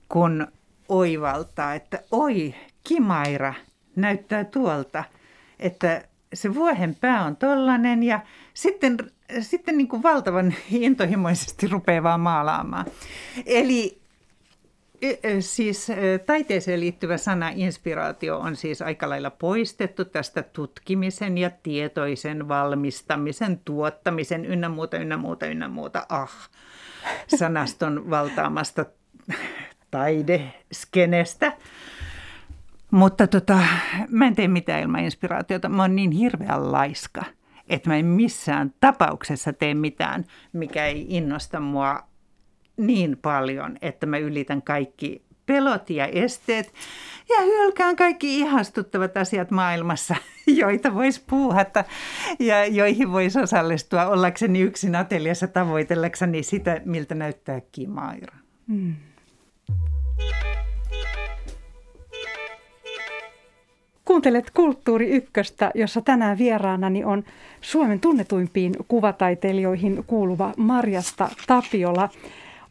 kun 0.08 0.46
oivaltaa, 0.88 1.74
että 1.74 2.02
oi, 2.10 2.54
Kimaira 2.84 3.54
näyttää 3.96 4.44
tuolta, 4.44 5.04
että 5.58 6.07
se 6.34 6.54
vuohen 6.54 6.94
pää 6.94 7.24
on 7.24 7.36
tollanen 7.36 8.02
ja 8.02 8.20
sitten, 8.54 8.96
sitten 9.40 9.76
niin 9.76 9.88
kuin 9.88 10.02
valtavan 10.02 10.54
intohimoisesti 10.70 11.66
rupeaa 11.66 12.02
vaan 12.02 12.20
maalaamaan. 12.20 12.86
Eli 13.46 13.98
Siis 15.40 15.88
taiteeseen 16.26 16.80
liittyvä 16.80 17.16
sana 17.16 17.52
inspiraatio 17.54 18.38
on 18.38 18.56
siis 18.56 18.82
aika 18.82 19.08
lailla 19.08 19.30
poistettu 19.30 20.04
tästä 20.04 20.42
tutkimisen 20.42 21.38
ja 21.38 21.50
tietoisen 21.50 22.48
valmistamisen, 22.48 23.60
tuottamisen 23.64 24.44
ynnä 24.44 24.68
muuta, 24.68 24.96
ynnä 24.96 25.16
muuta, 25.16 25.46
ynnä 25.46 25.68
muuta, 25.68 26.06
ah, 26.08 26.50
sanaston 27.36 28.10
valtaamasta 28.10 28.86
taideskenestä. 29.90 31.52
Mutta 32.90 33.26
tota, 33.26 33.58
mä 34.10 34.26
en 34.26 34.36
tee 34.36 34.48
mitään 34.48 34.82
ilman 34.82 35.04
inspiraatiota. 35.04 35.68
Mä 35.68 35.82
oon 35.82 35.96
niin 35.96 36.10
hirveän 36.10 36.72
laiska, 36.72 37.24
että 37.68 37.90
mä 37.90 37.96
en 37.96 38.06
missään 38.06 38.74
tapauksessa 38.80 39.52
tee 39.52 39.74
mitään, 39.74 40.24
mikä 40.52 40.86
ei 40.86 41.06
innosta 41.08 41.60
mua 41.60 42.02
niin 42.76 43.18
paljon, 43.22 43.76
että 43.82 44.06
mä 44.06 44.18
ylitän 44.18 44.62
kaikki 44.62 45.22
pelot 45.46 45.90
ja 45.90 46.06
esteet 46.06 46.74
ja 47.28 47.36
hylkään 47.44 47.96
kaikki 47.96 48.40
ihastuttavat 48.40 49.16
asiat 49.16 49.50
maailmassa, 49.50 50.16
joita 50.46 50.94
voisi 50.94 51.24
puuhata 51.30 51.84
ja 52.38 52.66
joihin 52.66 53.12
voisi 53.12 53.40
osallistua 53.40 54.06
ollakseni 54.06 54.60
yksin 54.60 54.96
ateliassa 54.96 55.46
tavoitellakseni 55.46 56.42
sitä, 56.42 56.80
miltä 56.84 57.14
näyttää 57.14 57.60
Kimaira. 57.72 58.36
Mm. 58.66 58.94
Kuuntelet 64.08 64.50
Kulttuuri 64.50 65.10
Ykköstä, 65.10 65.70
jossa 65.74 66.00
tänään 66.00 66.38
vieraanani 66.38 67.04
on 67.04 67.24
Suomen 67.60 68.00
tunnetuimpiin 68.00 68.72
kuvataiteilijoihin 68.88 70.04
kuuluva 70.06 70.52
Marjasta 70.56 71.28
Tapiola. 71.46 72.08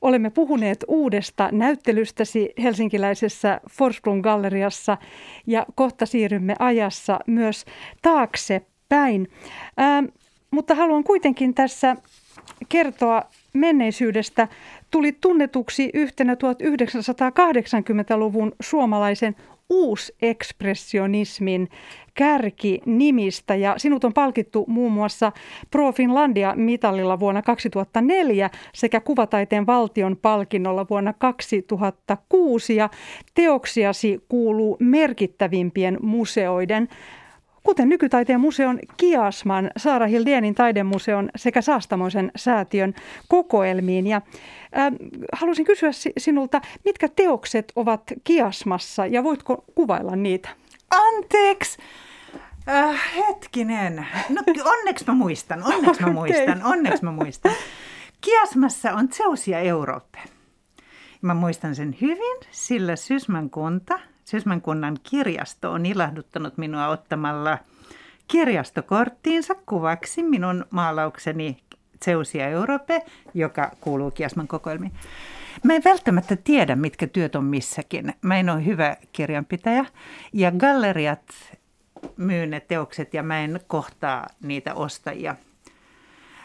Olemme 0.02 0.30
puhuneet 0.30 0.86
uudesta 0.88 1.50
näyttelystäsi 1.52 2.54
helsinkiläisessä 2.63 3.62
Forsblom 3.69 4.21
Galleriassa 4.21 4.97
ja 5.47 5.65
kohta 5.76 6.06
siirrymme 6.06 6.56
ajassa 6.60 7.19
myös 7.28 7.65
taaksepäin. 8.02 9.28
Ähm, 9.80 10.06
mutta 10.52 10.76
haluan 10.76 11.04
kuitenkin 11.04 11.54
tässä 11.54 11.95
kertoa 12.69 13.23
menneisyydestä. 13.54 14.47
Tuli 14.91 15.12
tunnetuksi 15.12 15.89
yhtenä 15.93 16.34
1980-luvun 16.34 18.52
suomalaisen 18.62 19.36
uusekspressionismin 19.69 21.69
kärkinimistä. 22.13 23.56
Ja 23.56 23.73
sinut 23.77 24.03
on 24.03 24.13
palkittu 24.13 24.65
muun 24.67 24.91
muassa 24.91 25.32
Pro 25.71 25.91
Finlandia 25.91 26.53
mitallilla 26.56 27.19
vuonna 27.19 27.41
2004 27.41 28.49
sekä 28.73 28.99
kuvataiteen 28.99 29.65
valtion 29.65 30.17
palkinnolla 30.21 30.86
vuonna 30.89 31.13
2006 31.13 32.75
ja 32.75 32.89
teoksiasi 33.34 34.23
kuuluu 34.30 34.77
merkittävimpien 34.80 35.97
museoiden 36.01 36.89
kuten 37.67 37.89
Nykytaiteen 37.89 38.39
museon 38.39 38.80
Kiasman, 38.97 39.71
Saara 39.77 40.08
Hildeenin 40.08 40.56
taidemuseon 40.56 41.30
sekä 41.36 41.62
Saastamoisen 41.62 42.32
säätiön 42.36 42.93
kokoelmiin. 43.27 44.08
Ja 44.08 44.21
äh, 44.77 44.93
haluaisin 45.34 45.65
kysyä 45.65 45.89
sinulta, 46.17 46.62
mitkä 46.86 47.08
teokset 47.08 47.71
ovat 47.75 48.01
Kiasmassa 48.23 49.06
ja 49.06 49.23
voitko 49.23 49.65
kuvailla 49.75 50.15
niitä? 50.15 50.49
Anteeksi! 50.91 51.77
Äh, 52.69 53.01
hetkinen. 53.15 54.06
No 54.30 54.41
onneksi 54.65 55.06
mä 55.08 55.13
muistan, 55.13 55.63
onneksi 55.63 56.01
mä 56.01 56.13
muistan, 56.21 56.63
onneksi 56.63 57.03
mä 57.03 57.12
muistan. 57.12 57.51
Kiasmassa 58.21 58.93
on 58.93 59.10
Zeus 59.12 59.47
ja 59.47 59.60
Europe. 59.60 60.19
Mä 61.21 61.34
muistan 61.34 61.75
sen 61.75 61.97
hyvin, 62.01 62.38
sillä 62.51 62.95
Sysmän 62.95 63.49
kunta, 63.49 63.99
Sysmän 64.27 64.61
kunnan 64.61 64.97
kirjasto 65.03 65.71
on 65.71 65.85
ilahduttanut 65.85 66.57
minua 66.57 66.87
ottamalla 66.87 67.57
kirjastokorttiinsa 68.27 69.55
kuvaksi 69.65 70.23
minun 70.23 70.65
maalaukseni 70.69 71.57
Zeus 72.05 72.35
ja 72.35 72.47
Europe, 72.47 73.05
joka 73.33 73.71
kuuluu 73.81 74.11
Kiasman 74.11 74.47
kokoelmiin. 74.47 74.93
Mä 75.63 75.73
en 75.73 75.83
välttämättä 75.83 76.35
tiedä, 76.35 76.75
mitkä 76.75 77.07
työt 77.07 77.35
on 77.35 77.43
missäkin. 77.43 78.13
Mä 78.21 78.39
en 78.39 78.49
ole 78.49 78.65
hyvä 78.65 78.97
kirjanpitäjä. 79.11 79.85
Ja 80.33 80.51
galleriat 80.51 81.33
myy 82.17 82.45
ne 82.45 82.59
teokset 82.59 83.13
ja 83.13 83.23
mä 83.23 83.39
en 83.39 83.59
kohtaa 83.67 84.27
niitä 84.43 84.73
ostajia. 84.73 85.35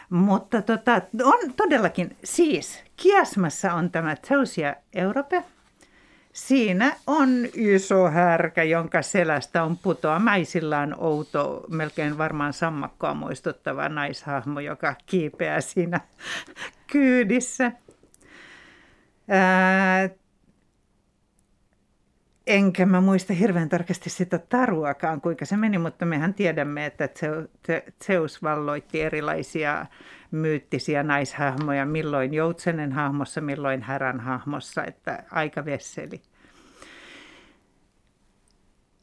Mutta 0.09 0.61
tota, 0.61 1.01
on 1.23 1.53
todellakin, 1.57 2.17
siis 2.23 2.83
Kiasmassa 2.97 3.73
on 3.73 3.91
tämä 3.91 4.15
Zeus 4.27 4.57
ja 4.57 4.75
Europe. 4.93 5.43
Siinä 6.33 6.95
on 7.07 7.29
iso 7.53 8.09
härkä, 8.09 8.63
jonka 8.63 9.01
selästä 9.01 9.63
on 9.63 9.77
putoamaisillaan 9.77 10.95
outo, 10.97 11.65
melkein 11.69 12.17
varmaan 12.17 12.53
sammakkoa 12.53 13.13
muistuttava 13.13 13.89
naishahmo, 13.89 14.59
joka 14.59 14.95
kiipeää 15.05 15.61
siinä 15.61 15.99
kyydissä. 16.87 17.71
Ää, 19.29 20.09
enkä 22.47 22.85
mä 22.85 23.01
muista 23.01 23.33
hirveän 23.33 23.69
tarkasti 23.69 24.09
sitä 24.09 24.37
taruakaan, 24.37 25.21
kuinka 25.21 25.45
se 25.45 25.57
meni, 25.57 25.77
mutta 25.77 26.05
mehän 26.05 26.33
tiedämme, 26.33 26.85
että 26.85 27.09
Zeus 28.05 28.43
valloitti 28.43 29.01
erilaisia 29.01 29.85
myyttisiä 30.31 31.03
naishahmoja, 31.03 31.85
milloin 31.85 32.33
joutsenen 32.33 32.91
hahmossa, 32.91 33.41
milloin 33.41 33.81
härän 33.81 34.19
hahmossa, 34.19 34.83
että 34.85 35.23
aika 35.31 35.65
vesseli. 35.65 36.21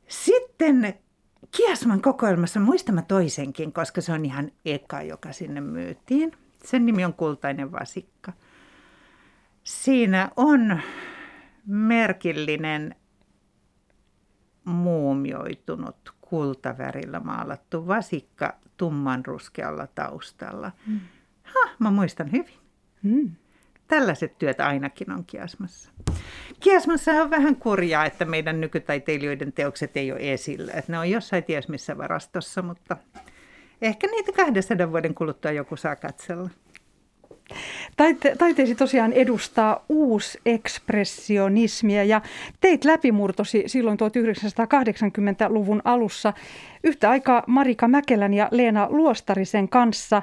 Sitten 0.09 0.94
Kiasman 1.57 2.03
kokoelmassa 2.03 2.61
muistama 2.61 3.03
toisenkin, 3.03 3.72
koska 3.72 4.00
se 4.00 4.12
on 4.12 4.24
ihan 4.24 4.50
eka, 4.64 5.03
joka 5.03 5.33
sinne 5.33 5.61
myytiin. 5.61 6.33
Sen 6.64 6.87
nimi 6.87 7.05
on 7.05 7.14
Kultainen 7.14 7.72
vasikka. 7.72 8.33
Siinä 9.62 10.31
on 10.37 10.81
merkillinen 11.66 12.94
muumioitunut 14.64 16.14
kultavärillä 16.20 17.20
maalattu 17.20 17.86
vasikka 17.86 18.54
tummanruskealla 18.76 19.86
taustalla. 19.86 20.72
Mm. 20.86 21.00
Ha, 21.42 21.70
mä 21.78 21.90
muistan 21.90 22.32
hyvin. 22.32 22.58
Mm. 23.02 23.30
Tällaiset 23.88 24.38
työt 24.38 24.60
ainakin 24.60 25.12
on 25.12 25.24
kiasmassa. 25.24 25.90
Kiasmassa 26.60 27.12
on 27.12 27.30
vähän 27.30 27.56
kurjaa, 27.56 28.06
että 28.06 28.24
meidän 28.24 28.60
nykytaiteilijoiden 28.60 29.52
teokset 29.52 29.96
ei 29.96 30.12
ole 30.12 30.32
esillä. 30.32 30.72
Että 30.72 30.92
ne 30.92 30.98
on 30.98 31.10
jossain 31.10 31.44
ties 31.44 31.68
missä 31.68 31.98
varastossa, 31.98 32.62
mutta 32.62 32.96
ehkä 33.82 34.06
niitä 34.06 34.32
200 34.32 34.90
vuoden 34.90 35.14
kuluttua 35.14 35.50
joku 35.50 35.76
saa 35.76 35.96
katsella. 35.96 36.50
Taite, 37.96 38.36
taiteesi 38.38 38.74
tosiaan 38.74 39.12
edustaa 39.12 39.84
uusekspressionismia 39.88 42.04
ja 42.04 42.20
teit 42.60 42.84
läpimurtosi 42.84 43.64
silloin 43.66 43.98
1980-luvun 43.98 45.82
alussa 45.84 46.32
yhtä 46.84 47.10
aikaa 47.10 47.42
Marika 47.46 47.88
Mäkelän 47.88 48.34
ja 48.34 48.48
Leena 48.50 48.86
Luostarisen 48.90 49.68
kanssa. 49.68 50.22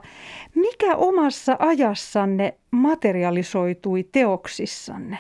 Mikä 0.56 0.96
omassa 0.96 1.56
ajassanne 1.60 2.54
materialisoitui 2.72 4.10
teoksissanne? 4.12 5.18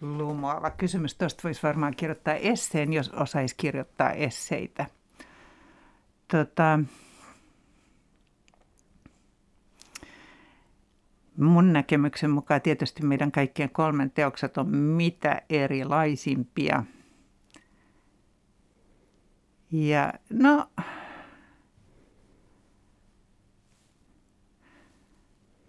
Lumoava 0.00 0.70
kysymys. 0.70 1.14
Tuosta 1.14 1.40
voisi 1.44 1.62
varmaan 1.62 1.94
kirjoittaa 1.96 2.34
esseen, 2.34 2.92
jos 2.92 3.10
osaisi 3.10 3.54
kirjoittaa 3.56 4.12
esseitä. 4.12 4.86
Tota, 6.28 6.78
mun 11.36 11.72
näkemyksen 11.72 12.30
mukaan 12.30 12.62
tietysti 12.62 13.06
meidän 13.06 13.32
kaikkien 13.32 13.70
kolmen 13.70 14.10
teokset 14.10 14.58
on 14.58 14.68
mitä 14.76 15.42
erilaisimpia. 15.50 16.84
Ja 19.70 20.12
no, 20.30 20.70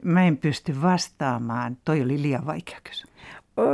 mä 0.04 0.24
en 0.24 0.38
pysty 0.38 0.82
vastaamaan. 0.82 1.78
Toi 1.86 2.02
oli 2.02 2.22
liian 2.22 2.46
vaikea 2.46 2.80
kysymys. 2.84 3.16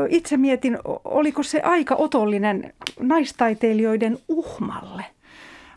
Itse 0.09 0.37
mietin, 0.37 0.77
oliko 1.03 1.43
se 1.43 1.61
aika 1.61 1.95
otollinen 1.95 2.73
naistaiteilijoiden 2.99 4.17
uhmalle? 4.27 5.05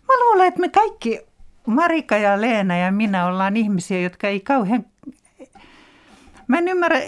Mä 0.09 0.15
luulen, 0.21 0.49
että 0.49 0.61
me 0.61 0.69
kaikki, 0.69 1.21
Marika 1.67 2.17
ja 2.17 2.41
Leena 2.41 2.77
ja 2.77 2.93
minä 2.93 3.27
ollaan 3.27 3.57
ihmisiä, 3.57 4.01
jotka 4.01 4.29
ei 4.29 4.41
kauhean 4.41 4.87
Mä 6.49 6.59
en 6.59 6.69
ymmärrä, 6.69 6.99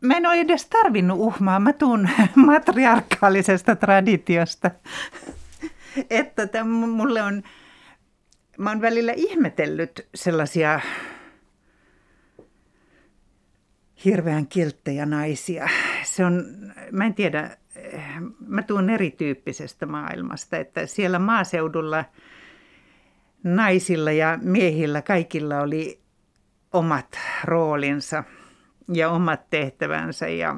mä 0.00 0.16
en 0.16 0.26
ole 0.26 0.40
edes 0.40 0.66
tarvinnut 0.66 1.18
uhmaa. 1.18 1.60
Mä 1.60 1.72
tuun 1.72 2.08
matriarkaalisesta 2.34 3.76
traditiosta. 3.76 4.70
että 6.10 6.64
mulle 6.64 7.22
on, 7.22 7.42
mä 8.58 8.70
oon 8.70 8.80
välillä 8.80 9.12
ihmetellyt 9.16 10.08
sellaisia 10.14 10.80
hirveän 14.04 14.46
kilttejä 14.46 15.06
naisia. 15.06 15.68
Se 16.02 16.24
on, 16.24 16.44
mä 16.92 17.06
en 17.06 17.14
tiedä, 17.14 17.56
mä 18.46 18.62
tuun 18.62 18.90
erityyppisestä 18.90 19.86
maailmasta, 19.86 20.56
että 20.56 20.86
siellä 20.86 21.18
maaseudulla 21.18 22.04
naisilla 23.44 24.12
ja 24.12 24.38
miehillä 24.42 25.02
kaikilla 25.02 25.60
oli 25.60 26.05
omat 26.76 27.18
roolinsa 27.44 28.24
ja 28.92 29.10
omat 29.10 29.50
tehtävänsä 29.50 30.28
ja 30.28 30.56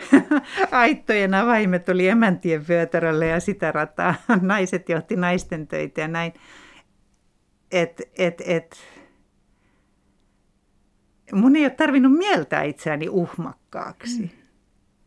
aittojen 0.70 1.34
avaimet 1.34 1.88
oli 1.88 2.08
emäntien 2.08 2.68
vyötäröllä 2.68 3.24
ja 3.24 3.40
sitä 3.40 3.72
rataa. 3.72 4.14
Naiset 4.40 4.88
johti 4.88 5.16
naisten 5.16 5.66
töitä 5.66 6.00
ja 6.00 6.08
näin. 6.08 6.32
Et, 7.72 8.02
et, 8.18 8.42
et. 8.46 8.76
Mun 11.32 11.56
ei 11.56 11.64
ole 11.64 11.70
tarvinnut 11.70 12.12
mieltää 12.12 12.62
itseäni 12.62 13.08
uhmakkaaksi. 13.08 14.22
Mm. 14.22 14.28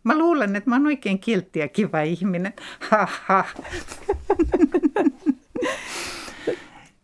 Mä 0.04 0.18
luulen, 0.18 0.56
että 0.56 0.70
mä 0.70 0.76
oon 0.76 0.86
oikein 0.86 1.20
kiltti 1.20 1.60
ja 1.60 1.68
kiva 1.68 2.02
ihminen. 2.02 2.54
Ha, 2.90 3.08
ha. 3.26 3.46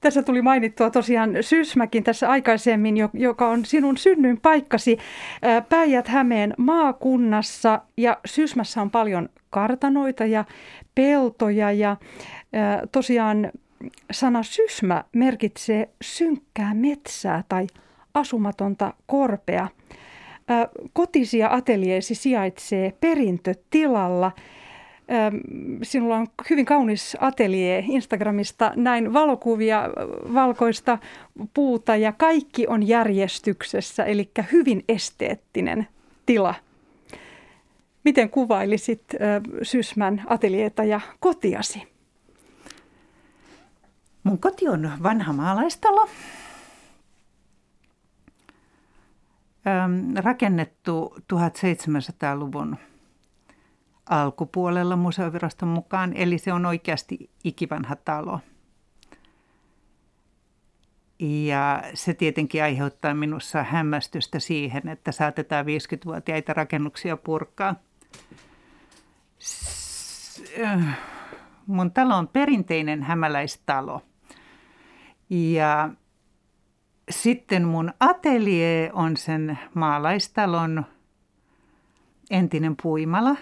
Tässä 0.01 0.23
tuli 0.23 0.41
mainittua 0.41 0.89
tosiaan 0.89 1.37
Sysmäkin 1.41 2.03
tässä 2.03 2.29
aikaisemmin, 2.29 2.95
joka 3.13 3.49
on 3.49 3.65
sinun 3.65 3.97
synnyin 3.97 4.41
paikkasi 4.41 4.97
Päijät-Hämeen 5.69 6.53
maakunnassa 6.57 7.81
ja 7.97 8.17
Sysmässä 8.25 8.81
on 8.81 8.91
paljon 8.91 9.29
kartanoita 9.49 10.25
ja 10.25 10.45
peltoja 10.95 11.71
ja 11.71 11.97
tosiaan 12.91 13.51
sana 14.11 14.43
Sysmä 14.43 15.03
merkitsee 15.13 15.89
synkkää 16.01 16.73
metsää 16.73 17.43
tai 17.49 17.67
asumatonta 18.13 18.93
korpea. 19.05 19.67
Kotisia 20.93 21.49
ateljeesi 21.51 22.15
sijaitsee 22.15 22.93
perintötilalla– 23.01 24.31
Sinulla 25.83 26.15
on 26.17 26.27
hyvin 26.49 26.65
kaunis 26.65 27.17
ateljee 27.19 27.85
Instagramista, 27.87 28.73
näin 28.75 29.13
valokuvia 29.13 29.89
valkoista 30.33 30.97
puuta 31.53 31.95
ja 31.95 32.11
kaikki 32.11 32.67
on 32.67 32.87
järjestyksessä, 32.87 34.03
eli 34.03 34.31
hyvin 34.51 34.83
esteettinen 34.89 35.87
tila. 36.25 36.55
Miten 38.03 38.29
kuvailisit 38.29 39.03
Sysmän 39.63 40.23
ateljeeta 40.27 40.83
ja 40.83 41.01
kotiasi? 41.19 41.83
Mun 44.23 44.39
koti 44.39 44.67
on 44.67 44.91
vanha 45.03 45.33
maalaistalo. 45.33 46.07
rakennettu 50.15 51.15
1700-luvun 51.33 52.77
alkupuolella 54.09 54.95
museoviraston 54.95 55.69
mukaan, 55.69 56.13
eli 56.13 56.37
se 56.37 56.53
on 56.53 56.65
oikeasti 56.65 57.29
ikivanha 57.43 57.95
talo. 57.95 58.39
Ja 61.19 61.83
se 61.93 62.13
tietenkin 62.13 62.63
aiheuttaa 62.63 63.13
minussa 63.13 63.63
hämmästystä 63.63 64.39
siihen, 64.39 64.87
että 64.87 65.11
saatetaan 65.11 65.65
50-vuotiaita 65.65 66.53
rakennuksia 66.53 67.17
purkaa. 67.17 67.75
Mun 71.67 71.91
talo 71.91 72.15
on 72.15 72.27
perinteinen 72.27 73.03
hämäläistalo. 73.03 74.01
Ja 75.29 75.89
sitten 77.09 77.65
mun 77.67 77.93
atelier 77.99 78.89
on 78.93 79.17
sen 79.17 79.59
maalaistalon 79.73 80.85
entinen 82.29 82.75
puimala, 82.83 83.35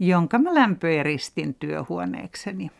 jonka 0.00 0.38
mä 0.38 0.54
lämpöeristin 0.54 1.54
työhuoneekseni. 1.54 2.70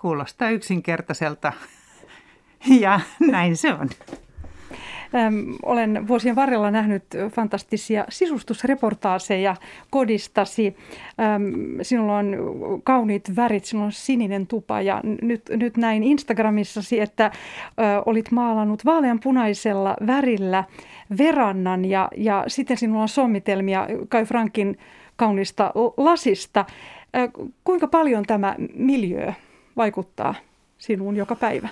Kuulostaa 0.00 0.50
yksinkertaiselta 0.50 1.52
ja 2.80 3.00
näin 3.30 3.56
se 3.56 3.72
on. 3.72 3.88
Olen 5.62 6.08
vuosien 6.08 6.36
varrella 6.36 6.70
nähnyt 6.70 7.02
fantastisia 7.30 8.04
sisustusreportaaseja 8.08 9.56
kodistasi. 9.90 10.76
Sinulla 11.82 12.16
on 12.16 12.36
kauniit 12.84 13.36
värit, 13.36 13.64
sinulla 13.64 13.86
on 13.86 13.92
sininen 13.92 14.46
tupa 14.46 14.80
ja 14.80 15.00
nyt, 15.22 15.42
nyt 15.50 15.76
näin 15.76 16.02
Instagramissasi, 16.02 17.00
että 17.00 17.30
olit 18.06 18.30
maalannut 18.30 18.84
vaaleanpunaisella 18.84 19.96
värillä 20.06 20.64
verannan 21.18 21.84
ja, 21.84 22.08
ja 22.16 22.44
sitten 22.46 22.76
sinulla 22.76 23.02
on 23.02 23.08
sommitelmia 23.08 23.86
Kai 24.08 24.24
Frankin 24.24 24.78
kaunista 25.16 25.72
lasista. 25.96 26.64
Kuinka 27.64 27.88
paljon 27.88 28.24
tämä 28.24 28.56
miljö 28.74 29.32
vaikuttaa 29.76 30.34
sinuun 30.78 31.16
joka 31.16 31.36
päivä? 31.36 31.68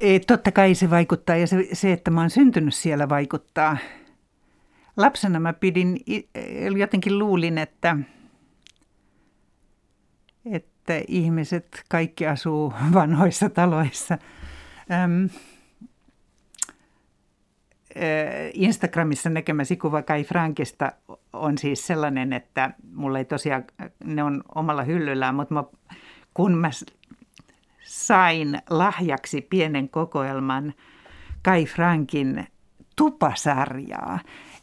Ei, 0.00 0.20
totta 0.20 0.52
kai 0.52 0.74
se 0.74 0.90
vaikuttaa 0.90 1.36
ja 1.36 1.46
se, 1.46 1.68
se, 1.72 1.92
että 1.92 2.10
mä 2.10 2.20
oon 2.20 2.30
syntynyt 2.30 2.74
siellä 2.74 3.08
vaikuttaa. 3.08 3.76
Lapsena 4.96 5.40
mä 5.40 5.52
pidin, 5.52 6.00
jotenkin 6.78 7.18
luulin, 7.18 7.58
että, 7.58 7.96
että 10.52 11.00
ihmiset 11.08 11.84
kaikki 11.88 12.26
asuu 12.26 12.72
vanhoissa 12.94 13.50
taloissa. 13.50 14.18
Öm, 15.04 15.28
Instagramissa 18.54 19.30
näkemäsi 19.30 19.76
kuva 19.76 20.02
Kai 20.02 20.24
Frankista 20.24 20.92
on 21.32 21.58
siis 21.58 21.86
sellainen, 21.86 22.32
että 22.32 22.70
mulla 22.92 23.18
ei 23.18 23.24
tosiaan, 23.24 23.64
ne 24.04 24.22
on 24.22 24.42
omalla 24.54 24.82
hyllyllään, 24.82 25.34
mutta 25.34 25.54
mä, 25.54 25.64
kun 26.34 26.58
mä 26.58 26.70
sain 27.90 28.62
lahjaksi 28.70 29.40
pienen 29.40 29.88
kokoelman 29.88 30.74
Kai 31.42 31.64
Frankin 31.64 32.46
tupasarjaa, 32.96 34.18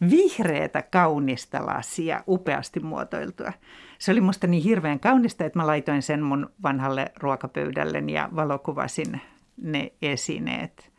vihreätä 0.10 0.82
kaunista 0.82 1.66
lasia, 1.66 2.24
upeasti 2.28 2.80
muotoiltua. 2.80 3.52
Se 4.00 4.12
oli 4.12 4.22
musta 4.22 4.48
niin 4.48 4.64
hirveän 4.64 5.00
kaunista, 5.00 5.46
että 5.46 5.60
mä 5.60 5.68
laitoin 5.68 6.02
sen 6.02 6.24
mun 6.24 6.50
vanhalle 6.64 7.12
ruokapöydälle 7.20 8.00
ja 8.00 8.30
valokuvasin 8.36 9.22
ne 9.62 9.92
esineet. 10.02 10.92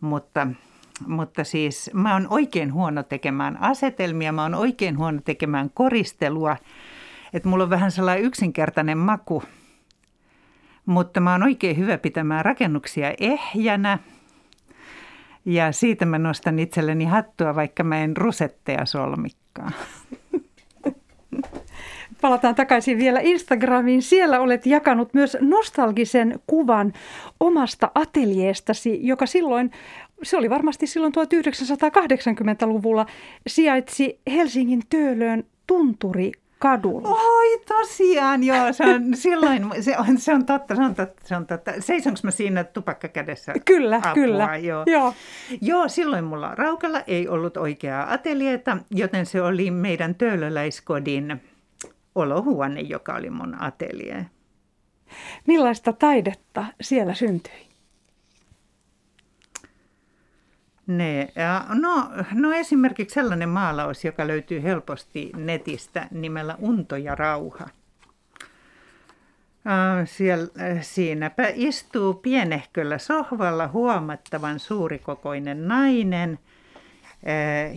Mutta, 0.00 0.46
mutta 1.06 1.44
siis 1.44 1.90
mä 1.94 2.12
oon 2.12 2.26
oikein 2.30 2.72
huono 2.72 3.02
tekemään 3.02 3.62
asetelmia, 3.62 4.32
mä 4.32 4.42
oon 4.42 4.54
oikein 4.54 4.98
huono 4.98 5.20
tekemään 5.24 5.70
koristelua. 5.70 6.56
Että 7.32 7.48
mulla 7.48 7.64
on 7.64 7.70
vähän 7.70 7.90
sellainen 7.90 8.24
yksinkertainen 8.24 8.98
maku– 8.98 9.42
mutta 10.86 11.20
mä 11.20 11.32
oon 11.32 11.42
oikein 11.42 11.76
hyvä 11.76 11.98
pitämään 11.98 12.44
rakennuksia 12.44 13.14
ehjänä. 13.20 13.98
Ja 15.44 15.72
siitä 15.72 16.04
mä 16.04 16.18
nostan 16.18 16.58
itselleni 16.58 17.04
hattua, 17.04 17.54
vaikka 17.54 17.84
mä 17.84 17.98
en 17.98 18.16
rusetteja 18.16 18.86
solmikkaa. 18.86 19.70
Palataan 22.20 22.54
takaisin 22.54 22.98
vielä 22.98 23.20
Instagramiin. 23.20 24.02
Siellä 24.02 24.40
olet 24.40 24.66
jakanut 24.66 25.14
myös 25.14 25.36
nostalgisen 25.40 26.40
kuvan 26.46 26.92
omasta 27.40 27.90
ateljeestasi, 27.94 29.06
joka 29.06 29.26
silloin, 29.26 29.70
se 30.22 30.36
oli 30.36 30.50
varmasti 30.50 30.86
silloin 30.86 31.12
1980-luvulla, 31.12 33.06
sijaitsi 33.46 34.20
Helsingin 34.30 34.82
Töölön 34.90 35.44
tunturi 35.66 36.32
kadulla. 36.64 37.08
Oi 37.08 37.58
tosiaan, 37.68 38.44
joo, 38.44 38.72
se 38.72 38.84
on 38.84 39.16
silloin, 39.24 39.82
se 39.82 39.98
on, 39.98 40.18
se 40.18 40.34
on 40.34 40.46
totta, 40.46 40.74
se 40.74 40.82
on 40.82 40.94
totta, 40.94 41.22
se 41.28 41.36
on 41.36 41.46
totta. 41.46 41.72
Seisonko 41.78 42.20
mä 42.22 42.30
siinä 42.30 42.64
tupakka 42.64 43.08
kädessä? 43.08 43.52
Kyllä, 43.64 43.96
apua, 43.96 44.12
kyllä. 44.14 44.56
Joo. 44.56 44.84
Joo. 44.86 45.14
joo, 45.60 45.88
silloin 45.88 46.24
mulla 46.24 46.54
Raukalla 46.54 47.00
ei 47.06 47.28
ollut 47.28 47.56
oikeaa 47.56 48.12
atelieta, 48.12 48.78
joten 48.90 49.26
se 49.26 49.42
oli 49.42 49.70
meidän 49.70 50.14
töölöläiskodin 50.14 51.42
olohuone, 52.14 52.80
joka 52.80 53.14
oli 53.14 53.30
mun 53.30 53.62
atelie. 53.62 54.26
Millaista 55.46 55.92
taidetta 55.92 56.64
siellä 56.80 57.14
syntyi? 57.14 57.73
Ne, 60.86 61.32
no, 61.80 62.10
no 62.32 62.52
esimerkiksi 62.52 63.14
sellainen 63.14 63.48
maalaus, 63.48 64.04
joka 64.04 64.26
löytyy 64.26 64.62
helposti 64.62 65.32
netistä 65.36 66.08
nimellä 66.10 66.56
Unto 66.60 66.96
ja 66.96 67.14
rauha. 67.14 67.68
Siellä, 70.04 70.48
siinäpä 70.80 71.52
istuu 71.54 72.14
pienehköllä 72.14 72.98
sohvalla 72.98 73.68
huomattavan 73.68 74.58
suurikokoinen 74.58 75.68
nainen 75.68 76.38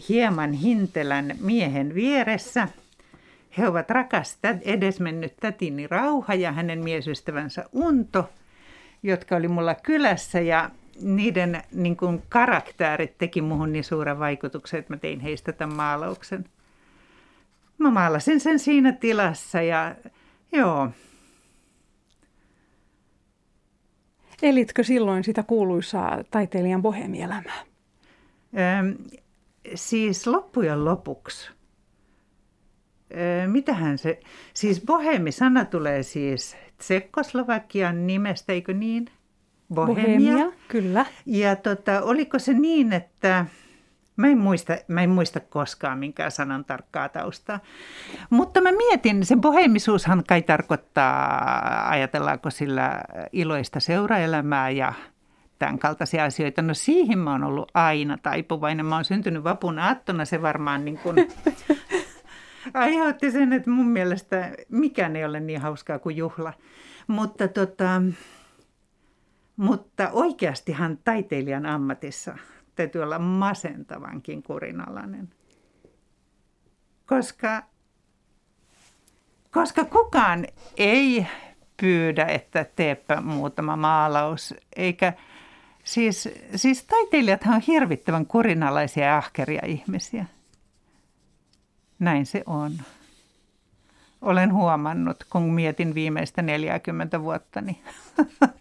hieman 0.09 0.53
hintelän 0.53 1.35
miehen 1.39 1.95
vieressä. 1.95 2.67
He 3.57 3.67
ovat 3.67 3.89
rakas 3.89 4.37
edesmennyt 4.61 5.33
tätini 5.39 5.87
Rauha 5.87 6.33
ja 6.33 6.51
hänen 6.51 6.83
miesystävänsä 6.83 7.65
Unto, 7.73 8.29
jotka 9.03 9.35
oli 9.35 9.47
mulla 9.47 9.75
kylässä 9.75 10.39
ja 10.39 10.69
niiden 11.01 11.61
niin 11.73 11.97
kuin 11.97 12.23
karaktäärit 12.29 13.17
teki 13.17 13.41
muhun 13.41 13.73
niin 13.73 13.83
suuren 13.83 14.19
vaikutuksen, 14.19 14.79
että 14.79 14.93
mä 14.93 14.97
tein 14.97 15.19
heistä 15.19 15.51
tämän 15.51 15.75
maalauksen. 15.75 16.45
Mä 17.77 17.91
maalasin 17.91 18.39
sen 18.39 18.59
siinä 18.59 18.91
tilassa 18.91 19.61
ja 19.61 19.95
joo. 20.51 20.89
Elitkö 24.41 24.83
silloin 24.83 25.23
sitä 25.23 25.43
kuuluisaa 25.43 26.23
taiteilijan 26.31 26.81
bohemielämää? 26.81 27.65
Öm, 28.79 28.95
siis 29.75 30.27
loppujen 30.27 30.85
lopuksi. 30.85 31.51
Öö, 33.15 33.47
mitähän 33.47 33.97
se, 33.97 34.19
siis 34.53 34.81
bohemi-sana 34.81 35.65
tulee 35.65 36.03
siis 36.03 36.57
Tsekkoslovakian 36.77 38.07
nimestä, 38.07 38.53
eikö 38.53 38.73
niin? 38.73 39.09
Bohemia. 39.73 40.33
Bohemia 40.33 40.51
kyllä. 40.67 41.05
Ja 41.25 41.55
tota, 41.55 42.01
oliko 42.01 42.39
se 42.39 42.53
niin, 42.53 42.93
että 42.93 43.45
Mä 44.17 44.27
en, 44.27 44.37
muista, 44.37 44.77
mä 44.87 45.01
en 45.01 45.09
muista 45.09 45.39
koskaan 45.39 45.97
minkään 45.97 46.31
sanan 46.31 46.65
tarkkaa 46.65 47.09
taustaa. 47.09 47.59
Mutta 48.29 48.61
mä 48.61 48.71
mietin, 48.71 49.25
se 49.25 49.35
bohemisuushan 49.35 50.23
kai 50.27 50.41
tarkoittaa, 50.41 51.89
ajatellaanko 51.89 52.49
sillä 52.49 53.01
iloista 53.31 53.79
seuraelämää 53.79 54.69
ja 54.69 54.93
tämän 55.59 55.79
kaltaisia 55.79 56.23
asioita. 56.23 56.61
No 56.61 56.73
siihen 56.73 57.19
mä 57.19 57.31
oon 57.31 57.43
ollut 57.43 57.71
aina 57.73 58.17
taipuvainen. 58.17 58.85
Mä 58.85 58.95
oon 58.95 59.05
syntynyt 59.05 59.43
vapun 59.43 59.79
aattona, 59.79 60.25
se 60.25 60.41
varmaan 60.41 60.85
niin 60.85 60.97
kuin 60.97 61.15
aiheutti 62.73 63.31
sen, 63.31 63.53
että 63.53 63.69
mun 63.69 63.87
mielestä 63.87 64.51
mikään 64.69 65.15
ei 65.15 65.25
ole 65.25 65.39
niin 65.39 65.61
hauskaa 65.61 65.99
kuin 65.99 66.17
juhla. 66.17 66.53
Mutta 67.07 67.47
tota, 67.47 68.01
mutta 69.57 70.09
oikeastihan 70.11 70.97
taiteilijan 71.03 71.65
ammatissa 71.65 72.37
täytyy 72.75 73.03
olla 73.03 73.19
masentavankin 73.19 74.43
kurinalainen. 74.43 75.29
Koska, 77.05 77.63
koska 79.51 79.85
kukaan 79.85 80.47
ei 80.77 81.27
pyydä, 81.81 82.25
että 82.25 82.65
teepä 82.75 83.21
muutama 83.21 83.75
maalaus, 83.75 84.53
eikä 84.75 85.13
siis, 85.83 86.29
siis 86.55 86.83
taiteilijathan 86.83 87.55
on 87.55 87.61
hirvittävän 87.61 88.25
kurinalaisia 88.25 89.05
ja 89.05 89.17
ahkeria 89.17 89.61
ihmisiä. 89.65 90.25
Näin 91.99 92.25
se 92.25 92.43
on. 92.45 92.71
Olen 94.21 94.53
huomannut, 94.53 95.23
kun 95.29 95.53
mietin 95.53 95.93
viimeistä 95.93 96.41
40 96.41 97.21
vuottani. 97.21 97.81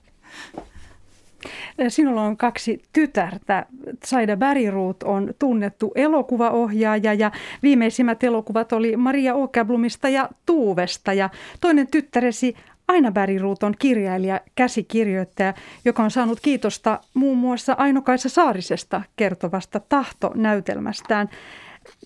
Sinulla 1.88 2.22
on 2.22 2.36
kaksi 2.36 2.82
tytärtä. 2.92 3.66
Saida 4.04 4.36
Bäriruut 4.36 5.02
on 5.02 5.34
tunnettu 5.38 5.92
elokuvaohjaaja 5.94 7.14
ja 7.14 7.30
viimeisimmät 7.62 8.24
elokuvat 8.24 8.72
oli 8.72 8.96
Maria 8.96 9.34
Åkerblomista 9.34 10.08
ja 10.08 10.28
Tuuvesta. 10.46 11.12
Ja 11.12 11.30
toinen 11.60 11.86
tyttäresi 11.86 12.54
Aina 12.88 13.12
Bäriruut 13.12 13.62
on 13.62 13.74
kirjailija, 13.78 14.40
käsikirjoittaja, 14.54 15.54
joka 15.84 16.02
on 16.02 16.10
saanut 16.10 16.40
kiitosta 16.40 17.00
muun 17.14 17.38
muassa 17.38 17.72
Ainokaisa 17.78 18.28
Saarisesta 18.28 19.02
kertovasta 19.16 19.80
tahtonäytelmästään. 19.80 21.28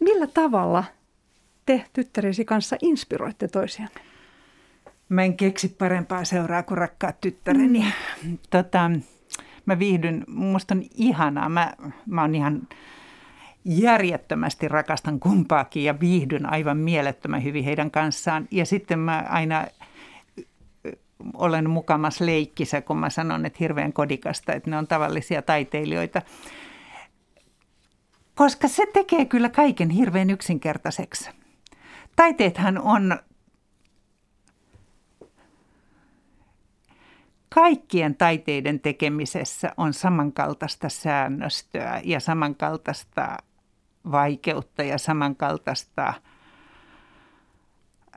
Millä 0.00 0.26
tavalla 0.26 0.84
te 1.66 1.84
tyttäresi 1.92 2.44
kanssa 2.44 2.76
inspiroitte 2.82 3.48
toisianne? 3.48 4.00
Mä 5.08 5.22
en 5.22 5.36
keksi 5.36 5.68
parempaa 5.68 6.24
seuraa 6.24 6.62
kuin 6.62 6.78
rakkaat 6.78 7.20
tyttäreni. 7.20 7.84
Mm. 8.24 8.38
Tota, 8.50 8.90
mä 9.66 9.78
viihdyn, 9.78 10.24
musta 10.28 10.74
on 10.74 10.82
ihanaa. 10.94 11.48
Mä, 11.48 11.72
mä 12.06 12.20
oon 12.20 12.34
ihan 12.34 12.68
järjettömästi 13.64 14.68
rakastan 14.68 15.20
kumpaakin 15.20 15.84
ja 15.84 16.00
viihdyn 16.00 16.52
aivan 16.52 16.76
mielettömän 16.76 17.44
hyvin 17.44 17.64
heidän 17.64 17.90
kanssaan. 17.90 18.48
Ja 18.50 18.66
sitten 18.66 18.98
mä 18.98 19.24
aina 19.28 19.66
olen 21.34 21.70
mukamas 21.70 22.20
leikkisä, 22.20 22.80
kun 22.80 22.98
mä 22.98 23.10
sanon, 23.10 23.46
että 23.46 23.56
hirveän 23.60 23.92
kodikasta, 23.92 24.52
että 24.52 24.70
ne 24.70 24.76
on 24.78 24.86
tavallisia 24.86 25.42
taiteilijoita. 25.42 26.22
Koska 28.34 28.68
se 28.68 28.86
tekee 28.92 29.24
kyllä 29.24 29.48
kaiken 29.48 29.90
hirveän 29.90 30.30
yksinkertaiseksi. 30.30 31.30
Taiteethan 32.16 32.78
on 32.78 33.18
kaikkien 37.54 38.14
taiteiden 38.14 38.80
tekemisessä 38.80 39.72
on 39.76 39.92
samankaltaista 39.92 40.88
säännöstöä 40.88 42.00
ja 42.04 42.20
samankaltaista 42.20 43.36
vaikeutta 44.10 44.82
ja 44.82 44.98
samankaltaista 44.98 46.14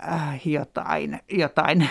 äh, 0.07 0.47
jotain, 0.47 1.19
jotain. 1.29 1.89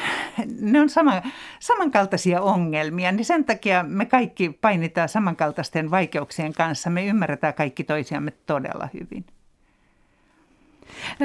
Ne 0.61 0.81
on 0.81 0.89
sama, 0.89 1.23
samankaltaisia 1.61 2.41
ongelmia, 2.41 3.13
niin 3.13 3.25
sen 3.25 3.45
takia 3.45 3.83
me 3.83 4.07
kaikki 4.07 4.59
painitaan 4.61 5.09
samankaltaisten 5.09 5.91
vaikeuksien 5.91 6.53
kanssa. 6.53 6.91
Me 6.91 7.07
ymmärretään 7.07 7.55
kaikki 7.55 7.85
toisiamme 7.85 8.31
todella 8.31 8.89
hyvin. 8.95 9.25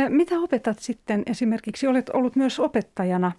Mitä 0.09 0.39
opetat 0.39 0.79
sitten 0.79 1.23
esimerkiksi, 1.25 1.87
olet 1.87 2.09
ollut 2.09 2.35
myös 2.35 2.59
opettajana, 2.59 3.31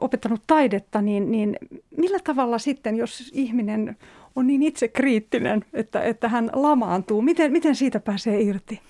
opettanut 0.00 0.42
taidetta, 0.46 1.02
niin, 1.02 1.30
niin 1.30 1.56
millä 1.96 2.18
tavalla 2.24 2.58
sitten, 2.58 2.96
jos 2.96 3.30
ihminen 3.34 3.96
on 4.36 4.46
niin 4.46 4.62
itsekriittinen, 4.62 5.64
että, 5.72 6.02
että 6.02 6.28
hän 6.28 6.50
lamaantuu, 6.52 7.22
miten, 7.22 7.52
miten 7.52 7.76
siitä 7.76 8.00
pääsee 8.00 8.40
irti? 8.40 8.80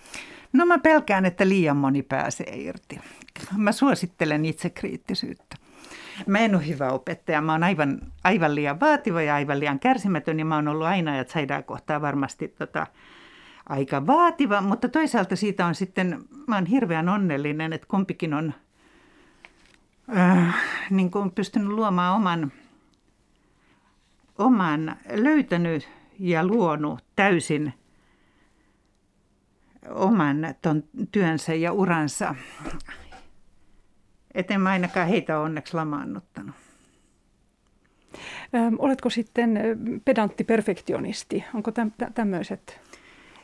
No 0.53 0.67
mä 0.67 0.79
pelkään, 0.79 1.27
että 1.27 1.49
liian 1.49 1.77
moni 1.77 2.03
pääsee 2.03 2.57
irti. 2.57 3.01
Mä 3.57 3.73
suosittelen 3.73 4.45
itsekriittisyyttä. 4.45 5.57
Mä 6.27 6.39
en 6.39 6.55
ole 6.55 6.67
hyvä 6.67 6.91
opettaja. 6.91 7.41
Mä 7.41 7.53
oon 7.53 7.63
aivan, 7.63 8.01
aivan 8.25 8.55
liian 8.55 8.81
vaativa 8.81 9.23
ja 9.23 9.35
aivan 9.35 9.61
liian 9.61 9.81
kärsimätön 9.81 10.39
ja 10.39 10.45
mä 10.45 10.55
oon 10.55 10.69
ollut 10.69 10.87
aina, 10.87 11.19
että 11.19 11.33
saidaan 11.33 11.65
kohtaa 11.65 12.01
varmasti 12.01 12.49
tota, 12.49 12.87
aika 13.69 14.07
vaativa, 14.07 14.61
mutta 14.61 14.89
toisaalta 14.89 15.37
siitä 15.37 15.67
on 15.67 15.75
sitten, 15.75 16.19
mä 16.47 16.55
oon 16.55 16.67
hirveän 16.67 17.09
onnellinen, 17.09 17.73
että 17.73 17.87
kumpikin 17.91 18.35
on 18.35 18.55
äh, 20.17 20.55
niin 20.91 21.11
kuin 21.11 21.31
pystynyt 21.31 21.69
luomaan 21.69 22.17
oman, 22.17 22.53
oman, 24.39 24.97
löytänyt 25.11 25.89
ja 26.19 26.47
luonut 26.47 27.05
täysin 27.17 27.73
oman 29.89 30.55
ton 30.63 30.85
työnsä 31.13 31.55
ja 31.55 31.73
uransa. 31.73 32.35
Et 34.35 34.51
en 34.51 34.61
mä 34.61 34.71
ainakaan 34.71 35.09
heitä 35.09 35.41
onneksi 35.41 35.75
lamaannuttanut. 35.75 36.55
Ö, 38.15 38.59
oletko 38.79 39.11
sitten 39.11 39.59
pedantti 40.05 40.45
perfektionisti? 40.45 41.45
Onko 41.55 41.73
tämmöiset 42.15 42.81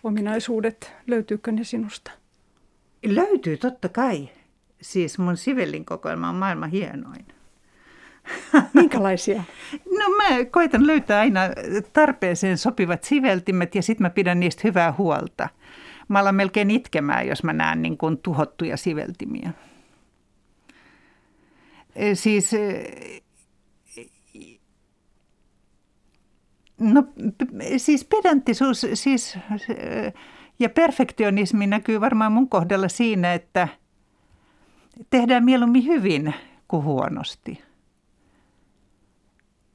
ominaisuudet, 0.03 0.93
löytyykö 1.07 1.53
ne 1.53 1.65
sinusta? 1.65 2.11
Löytyy 3.05 3.57
totta 3.57 3.89
kai. 3.89 4.29
Siis 4.81 5.19
mun 5.19 5.37
sivellin 5.37 5.85
kokoelma 5.85 6.29
on 6.29 6.35
maailman 6.35 6.71
hienoin. 6.71 7.27
Minkälaisia? 8.75 9.43
No 9.99 10.17
mä 10.17 10.45
koitan 10.45 10.87
löytää 10.87 11.21
aina 11.21 11.41
tarpeeseen 11.93 12.59
sopivat 12.59 13.05
siveltimet 13.05 13.75
ja 13.75 13.83
sitten 13.83 14.05
mä 14.05 14.11
pidän 14.11 14.41
niistä 14.41 14.61
hyvää 14.65 14.95
huolta. 14.99 15.49
Mä 16.09 16.19
alan 16.19 16.35
melkein 16.35 16.71
itkemään, 16.71 17.27
jos 17.27 17.45
mä 17.45 17.53
näen 17.53 17.83
niin 17.83 17.99
kuin 17.99 18.19
tuhottuja 18.19 18.77
siveltimiä. 18.77 19.51
Siis 22.15 22.51
No 26.81 27.05
siis 27.77 28.05
pedanttisuus 28.05 28.87
siis, 28.95 29.39
ja 30.59 30.71
perfektionismi 30.71 31.67
näkyy 31.67 32.01
varmaan 32.01 32.33
mun 32.33 32.49
kohdalla 32.49 32.89
siinä, 32.89 33.35
että 33.35 33.69
tehdään 35.11 35.45
mieluummin 35.45 35.85
hyvin 35.87 36.35
kuin 36.69 36.85
huonosti. 36.85 37.63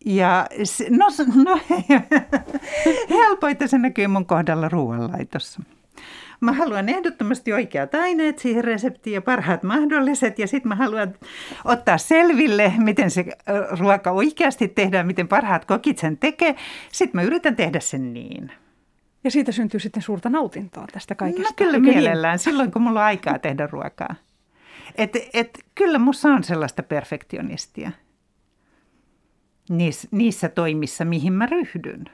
Ja 0.05 0.47
no, 0.89 1.05
no 1.43 1.59
helpoita 3.17 3.67
se 3.67 3.77
näkyy 3.77 4.07
mun 4.07 4.25
kohdalla 4.25 4.69
ruoanlaitossa. 4.69 5.61
Mä 6.41 6.51
haluan 6.51 6.89
ehdottomasti 6.89 7.53
oikeat 7.53 7.95
aineet 7.95 8.39
siihen 8.39 8.63
reseptiin 8.63 9.13
ja 9.13 9.21
parhaat 9.21 9.63
mahdolliset. 9.63 10.39
Ja 10.39 10.47
sitten 10.47 10.69
mä 10.69 10.75
haluan 10.75 11.13
ottaa 11.65 11.97
selville, 11.97 12.73
miten 12.77 13.11
se 13.11 13.25
ruoka 13.79 14.11
oikeasti 14.11 14.67
tehdään, 14.67 15.07
miten 15.07 15.27
parhaat 15.27 15.65
kokit 15.65 15.97
sen 15.97 16.17
tekee. 16.17 16.55
Sitten 16.91 17.21
mä 17.21 17.27
yritän 17.27 17.55
tehdä 17.55 17.79
sen 17.79 18.13
niin. 18.13 18.51
Ja 19.23 19.31
siitä 19.31 19.51
syntyy 19.51 19.79
sitten 19.79 20.03
suurta 20.03 20.29
nautintoa 20.29 20.87
tästä 20.93 21.15
kaikesta. 21.15 21.49
No 21.49 21.53
kyllä 21.55 21.77
Eikä 21.77 21.87
mielellään, 21.87 22.33
niin? 22.33 22.39
silloin 22.39 22.71
kun 22.71 22.81
mulla 22.81 22.99
on 22.99 23.05
aikaa 23.05 23.39
tehdä 23.39 23.67
ruokaa. 23.67 24.15
Et, 24.95 25.11
et, 25.33 25.59
kyllä 25.75 25.99
musta 25.99 26.27
on 26.27 26.43
sellaista 26.43 26.83
perfektionistia 26.83 27.91
niissä, 29.69 30.07
niissä 30.11 30.49
toimissa, 30.49 31.05
mihin 31.05 31.33
mä 31.33 31.45
ryhdyn. 31.45 32.05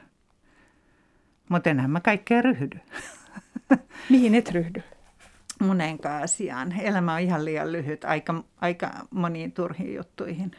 Mutta 1.48 1.70
enhän 1.70 1.90
mä 1.90 2.00
kaikkea 2.00 2.42
ryhdy. 2.42 2.80
Mihin 4.10 4.34
et 4.34 4.50
ryhdy? 4.50 4.82
Moneenkaan 5.60 6.22
asiaan. 6.22 6.80
Elämä 6.80 7.14
on 7.14 7.20
ihan 7.20 7.44
liian 7.44 7.72
lyhyt 7.72 8.04
aika, 8.04 8.44
aika 8.60 8.90
moniin 9.10 9.52
turhiin 9.52 9.94
juttuihin. 9.94 10.50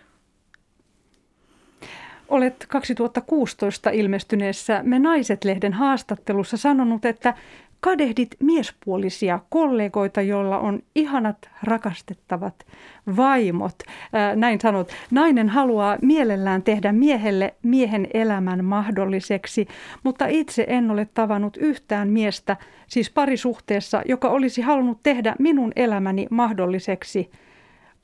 Olet 2.27 2.65
2016 2.69 3.89
ilmestyneessä 3.89 4.83
Me 4.83 4.99
Naiset-lehden 4.99 5.73
haastattelussa 5.73 6.57
sanonut, 6.57 7.05
että 7.05 7.33
kadehdit 7.79 8.35
miespuolisia 8.39 9.39
kollegoita, 9.49 10.21
joilla 10.21 10.59
on 10.59 10.79
ihanat, 10.95 11.49
rakastettavat 11.63 12.65
vaimot. 13.17 13.75
näin 14.35 14.61
sanot. 14.61 14.91
Nainen 15.11 15.49
haluaa 15.49 15.97
mielellään 16.01 16.63
tehdä 16.63 16.91
miehelle 16.91 17.55
miehen 17.63 18.07
elämän 18.13 18.65
mahdolliseksi, 18.65 19.67
mutta 20.03 20.27
itse 20.27 20.65
en 20.67 20.91
ole 20.91 21.07
tavannut 21.13 21.57
yhtään 21.57 22.09
miestä, 22.09 22.57
siis 22.87 23.09
parisuhteessa, 23.09 24.01
joka 24.05 24.29
olisi 24.29 24.61
halunnut 24.61 25.03
tehdä 25.03 25.35
minun 25.39 25.71
elämäni 25.75 26.27
mahdolliseksi. 26.31 27.31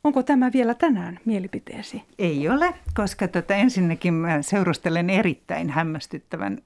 Onko 0.03 0.23
tämä 0.23 0.51
vielä 0.53 0.73
tänään 0.73 1.19
mielipiteesi? 1.25 2.03
Ei 2.19 2.49
ole, 2.49 2.73
koska 2.93 3.27
tota, 3.27 3.55
ensinnäkin 3.55 4.13
mä 4.13 4.41
seurustelen 4.41 5.09
erittäin 5.09 5.69
hämmästyttävän 5.69 6.57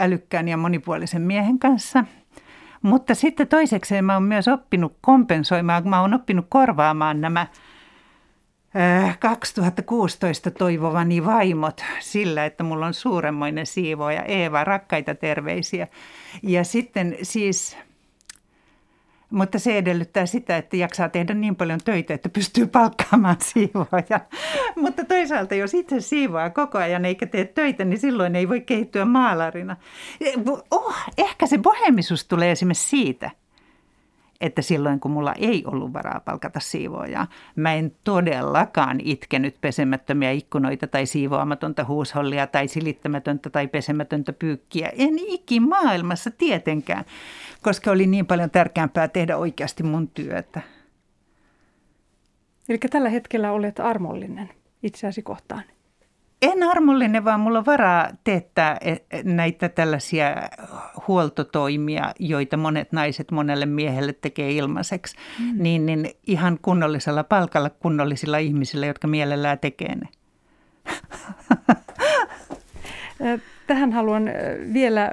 älykkään 0.00 0.48
ja 0.48 0.56
monipuolisen 0.56 1.22
miehen 1.22 1.58
kanssa. 1.58 2.04
Mutta 2.82 3.14
sitten 3.14 3.48
toisekseen 3.48 4.04
mä 4.04 4.14
oon 4.14 4.22
myös 4.22 4.48
oppinut 4.48 4.96
kompensoimaan, 5.00 5.88
mä 5.88 6.00
oon 6.00 6.14
oppinut 6.14 6.46
korvaamaan 6.48 7.20
nämä 7.20 7.46
2016 9.18 10.50
toivovani 10.50 11.24
vaimot 11.24 11.84
sillä, 12.00 12.44
että 12.44 12.64
mulla 12.64 12.86
on 12.86 12.94
suuremmoinen 12.94 13.66
siivoja. 13.66 14.22
Eeva, 14.22 14.64
rakkaita 14.64 15.14
terveisiä. 15.14 15.88
Ja 16.42 16.64
sitten 16.64 17.16
siis 17.22 17.76
mutta 19.30 19.58
se 19.58 19.78
edellyttää 19.78 20.26
sitä, 20.26 20.56
että 20.56 20.76
jaksaa 20.76 21.08
tehdä 21.08 21.34
niin 21.34 21.56
paljon 21.56 21.80
töitä, 21.84 22.14
että 22.14 22.28
pystyy 22.28 22.66
palkkaamaan 22.66 23.36
siivoja. 23.52 24.20
Mutta 24.76 25.04
toisaalta, 25.04 25.54
jos 25.54 25.74
itse 25.74 26.00
siivoaa 26.00 26.50
koko 26.50 26.78
ajan 26.78 27.04
eikä 27.04 27.26
tee 27.26 27.44
töitä, 27.44 27.84
niin 27.84 27.98
silloin 27.98 28.36
ei 28.36 28.48
voi 28.48 28.60
kehittyä 28.60 29.04
maalarina. 29.04 29.76
Oh, 30.70 30.96
ehkä 31.18 31.46
se 31.46 31.58
bohemisuus 31.58 32.24
tulee 32.24 32.50
esimerkiksi 32.50 32.88
siitä, 32.88 33.30
että 34.40 34.62
silloin 34.62 35.00
kun 35.00 35.10
mulla 35.10 35.32
ei 35.32 35.64
ollut 35.66 35.92
varaa 35.92 36.20
palkata 36.20 36.60
siivoojaa, 36.60 37.26
mä 37.56 37.74
en 37.74 37.92
todellakaan 38.04 39.00
itkenyt 39.00 39.60
pesemättömiä 39.60 40.30
ikkunoita 40.30 40.86
tai 40.86 41.06
siivoamatonta 41.06 41.84
huushollia 41.84 42.46
tai 42.46 42.68
silittämätöntä 42.68 43.50
tai 43.50 43.68
pesemätöntä 43.68 44.32
pyykkiä. 44.32 44.92
En 44.98 45.18
ikimaailmassa 45.18 46.30
tietenkään, 46.30 47.04
koska 47.62 47.90
oli 47.90 48.06
niin 48.06 48.26
paljon 48.26 48.50
tärkeämpää 48.50 49.08
tehdä 49.08 49.36
oikeasti 49.36 49.82
mun 49.82 50.08
työtä. 50.08 50.60
Eli 52.68 52.78
tällä 52.78 53.08
hetkellä 53.08 53.52
olet 53.52 53.80
armollinen 53.80 54.50
itseäsi 54.82 55.22
kohtaan. 55.22 55.62
En 56.42 56.62
armollinen, 56.62 57.24
vaan 57.24 57.40
mulla 57.40 57.58
on 57.58 57.66
varaa 57.66 58.08
teettää 58.24 58.76
e, 58.80 58.96
näitä 59.24 59.68
tällaisia 59.68 60.36
huoltotoimia, 61.08 62.12
joita 62.18 62.56
monet 62.56 62.92
naiset 62.92 63.30
monelle 63.30 63.66
miehelle 63.66 64.12
tekee 64.12 64.52
ilmaiseksi. 64.52 65.16
Mm. 65.38 65.62
Niin, 65.62 65.86
niin 65.86 66.10
ihan 66.26 66.58
kunnollisella 66.62 67.24
palkalla 67.24 67.70
kunnollisilla 67.70 68.38
ihmisillä, 68.38 68.86
jotka 68.86 69.08
mielellään 69.08 69.58
tekee 69.58 69.94
ne. 69.94 70.08
Tähän 73.66 73.92
haluan 73.92 74.30
vielä 74.72 75.10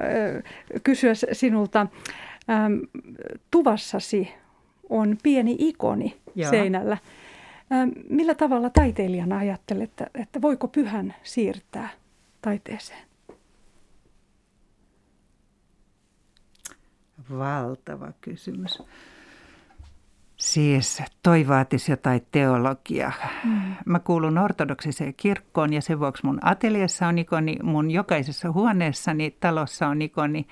kysyä 0.82 1.12
sinulta. 1.32 1.86
Tuvassasi 3.50 4.28
on 4.88 5.16
pieni 5.22 5.56
ikoni 5.58 6.20
Joo. 6.34 6.50
seinällä. 6.50 6.98
Millä 8.08 8.34
tavalla 8.34 8.70
taiteilijana 8.70 9.36
ajattelet, 9.38 9.90
että, 9.90 10.06
että 10.14 10.42
voiko 10.42 10.68
pyhän 10.68 11.14
siirtää 11.22 11.88
taiteeseen? 12.42 13.08
Valtava 17.30 18.12
kysymys. 18.20 18.82
Siis 20.36 21.02
toi 21.22 21.48
vaatisi 21.48 21.92
jotain 21.92 22.26
teologiaa. 22.32 23.12
Mm. 23.44 23.74
Mä 23.86 23.98
kuulun 23.98 24.38
ortodoksiseen 24.38 25.14
kirkkoon 25.14 25.72
ja 25.72 25.82
sen 25.82 26.00
vuoksi 26.00 26.26
mun 26.26 26.38
ateliessa 26.42 27.06
on 27.06 27.18
ikoni, 27.18 27.56
mun 27.62 27.90
jokaisessa 27.90 28.52
huoneessani 28.52 29.36
talossa 29.40 29.88
on 29.88 30.02
ikoni 30.02 30.46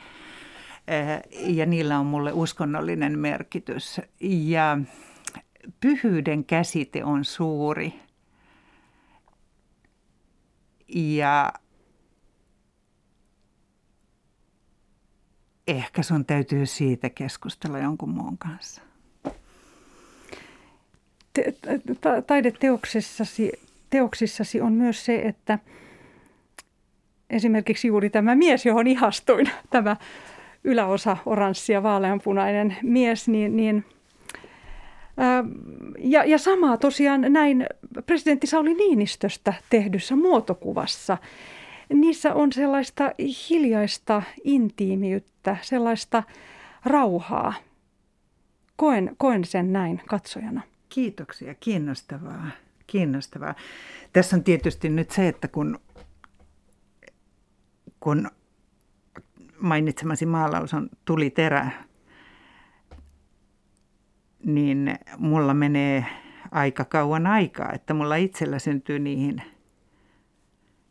ja 1.41 1.66
niillä 1.66 1.99
on 1.99 2.07
mulle 2.07 2.32
uskonnollinen 2.32 3.18
merkitys. 3.18 4.01
Ja 4.20 4.78
pyhyyden 5.80 6.45
käsite 6.45 7.05
on 7.05 7.24
suuri. 7.24 8.01
Ja 10.89 11.53
ehkä 15.68 16.03
sun 16.03 16.24
täytyy 16.24 16.66
siitä 16.66 17.11
keskustella 17.11 17.78
jonkun 17.78 18.11
muun 18.11 18.39
kanssa. 18.39 18.82
taideteoksissasi 22.26 23.53
teoksissasi 23.91 24.61
on 24.61 24.72
myös 24.72 25.05
se, 25.05 25.22
että 25.22 25.59
esimerkiksi 27.30 27.89
juuri 27.89 28.11
tämä 28.11 28.34
mies, 28.34 28.66
johon 28.66 28.87
ihastuin, 28.87 29.51
tämä 29.70 29.97
yläosa 30.66 31.16
oranssi 31.26 31.72
ja 31.72 31.82
vaaleanpunainen 31.82 32.76
mies, 32.82 33.28
niin, 33.28 33.56
niin– 33.56 33.84
ja, 35.98 36.24
ja 36.24 36.38
samaa 36.38 36.76
tosiaan 36.76 37.20
näin 37.28 37.66
presidentti 38.06 38.46
Sauli 38.46 38.74
Niinistöstä 38.74 39.54
tehdyssä 39.70 40.16
muotokuvassa. 40.16 41.18
Niissä 41.92 42.34
on 42.34 42.52
sellaista 42.52 43.12
hiljaista 43.50 44.22
intiimiyttä, 44.44 45.56
sellaista 45.62 46.22
rauhaa. 46.84 47.54
Koen, 48.76 49.14
koen 49.18 49.44
sen 49.44 49.72
näin 49.72 50.02
katsojana. 50.08 50.60
Kiitoksia, 50.88 51.54
kiinnostavaa. 51.54 52.50
kiinnostavaa. 52.86 53.54
Tässä 54.12 54.36
on 54.36 54.44
tietysti 54.44 54.88
nyt 54.88 55.10
se, 55.10 55.28
että 55.28 55.48
kun, 55.48 55.80
kun 58.00 58.30
mainitsemasi 59.61 60.26
maalaus 60.26 60.74
on 60.74 60.88
tuli 61.04 61.30
terä 61.30 61.70
niin 64.44 64.98
mulla 65.18 65.54
menee 65.54 66.07
aika 66.50 66.84
kauan 66.84 67.26
aikaa, 67.26 67.72
että 67.72 67.94
mulla 67.94 68.16
itsellä 68.16 68.59
syntyy 68.59 68.98
niihin 68.98 69.42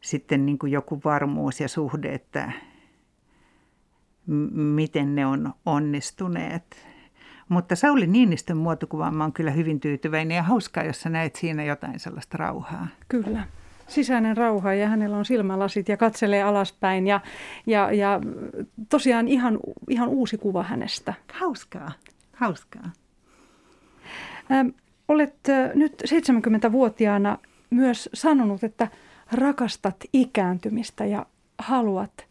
sitten 0.02 0.46
niin 0.46 0.58
kuin 0.60 0.72
joku 0.72 1.02
varmuus 1.06 1.60
ja 1.60 1.68
suhde, 1.68 2.14
että 2.14 2.52
m- 4.28 4.60
miten 4.60 5.16
ne 5.16 5.26
on 5.26 5.54
onnistuneet. 5.66 6.88
Mutta 7.50 7.76
Sauli 7.76 8.08
Niinistön 8.08 8.58
muotokuvaan 8.58 9.16
mä 9.16 9.24
oon 9.24 9.34
kyllä 9.34 9.52
hyvin 9.52 9.80
tyytyväinen 9.80 10.36
ja 10.36 10.44
hauskaa, 10.44 10.84
jos 10.84 11.02
sä 11.02 11.10
näet 11.10 11.36
siinä 11.36 11.64
jotain 11.64 12.00
sellaista 12.00 12.38
rauhaa. 12.38 12.88
Kyllä. 13.08 13.48
Sisäinen 13.88 14.38
rauha 14.38 14.74
ja 14.74 14.88
hänellä 14.88 15.18
on 15.18 15.26
silmälasit 15.26 15.90
ja 15.90 15.98
katselee 15.98 16.44
alaspäin 16.44 17.08
ja, 17.08 17.20
ja, 17.66 17.92
ja 17.92 18.22
tosiaan 18.90 19.28
ihan, 19.28 19.60
ihan 19.90 20.10
uusi 20.10 20.38
kuva 20.38 20.64
hänestä. 20.64 21.14
Hauskaa, 21.34 21.92
hauskaa. 22.34 22.92
Olet 25.08 25.36
nyt 25.74 26.04
70-vuotiaana 26.08 27.38
myös 27.70 28.10
sanonut, 28.14 28.64
että 28.64 28.88
rakastat 29.32 29.96
ikääntymistä 30.14 31.06
ja 31.06 31.26
haluat 31.58 32.26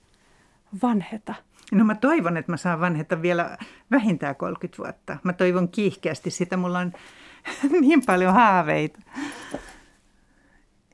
vanheta. 0.83 1.35
No 1.73 1.85
mä 1.85 1.95
toivon, 1.95 2.37
että 2.37 2.53
mä 2.53 2.57
saan 2.57 2.81
vanheta 2.81 3.23
vielä 3.23 3.59
vähintään 3.91 4.37
30 4.37 4.83
vuotta. 4.83 5.17
Mä 5.23 5.33
toivon 5.33 5.69
kiihkeästi 5.69 6.31
sitä. 6.31 6.57
Mulla 6.57 6.79
on 6.79 6.93
niin 7.81 8.03
paljon 8.07 8.35
haaveita. 8.35 9.01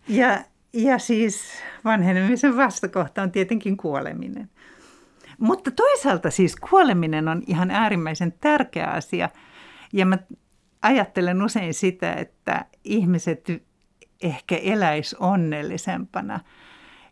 Ja, 0.09 0.39
ja 0.73 0.99
siis 0.99 1.63
vanhenemisen 1.85 2.57
vastakohta 2.57 3.23
on 3.23 3.33
tietenkin 3.33 3.77
kuoleminen. 3.77 4.51
Mutta 5.39 5.71
toisaalta 5.71 6.31
siis 6.31 6.57
kuoleminen 6.57 7.29
on 7.29 7.43
ihan 7.47 7.71
äärimmäisen 7.71 8.33
tärkeä 8.41 8.87
asia. 8.87 9.29
Ja 9.93 10.07
mä 10.07 10.19
ajattelen 10.83 11.43
usein 11.43 11.75
sitä, 11.75 12.13
että 12.13 12.65
ihmiset 12.85 13.47
ehkä 14.23 14.57
eläis 14.57 15.15
onnellisempana, 15.15 16.41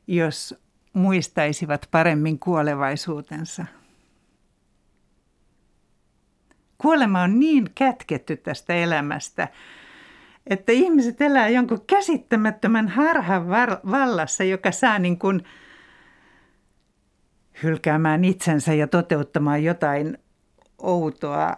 jos 0.06 0.54
muistaisivat 0.92 1.88
paremmin 1.90 2.38
kuolevaisuutensa. 2.38 3.64
Kuolema 6.78 7.22
on 7.22 7.40
niin 7.40 7.70
kätketty 7.74 8.36
tästä 8.36 8.74
elämästä, 8.74 9.48
että 10.50 10.72
ihmiset 10.72 11.20
elää 11.20 11.48
jonkun 11.48 11.84
käsittämättömän 11.86 12.88
harhan 12.88 13.48
vallassa, 13.90 14.44
joka 14.44 14.72
saa 14.72 14.98
niin 14.98 15.18
kuin 15.18 15.44
hylkäämään 17.62 18.24
itsensä 18.24 18.74
ja 18.74 18.86
toteuttamaan 18.86 19.64
jotain 19.64 20.18
outoa 20.78 21.56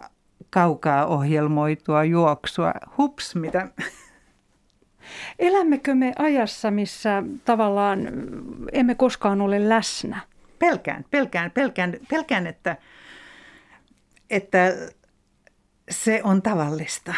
kaukaa 0.49 1.05
ohjelmoitua 1.05 2.03
juoksua. 2.03 2.73
Hups, 2.97 3.35
mitä... 3.35 3.67
Elämmekö 5.39 5.95
me 5.95 6.13
ajassa, 6.19 6.71
missä 6.71 7.23
tavallaan 7.45 7.99
emme 8.71 8.95
koskaan 8.95 9.41
ole 9.41 9.69
läsnä? 9.69 10.19
Pelkään, 10.59 11.05
pelkään, 11.11 11.51
pelkään, 11.51 11.97
pelkään 12.09 12.47
että, 12.47 12.77
että 14.29 14.73
se 15.89 16.21
on 16.23 16.41
tavallista. 16.41 17.13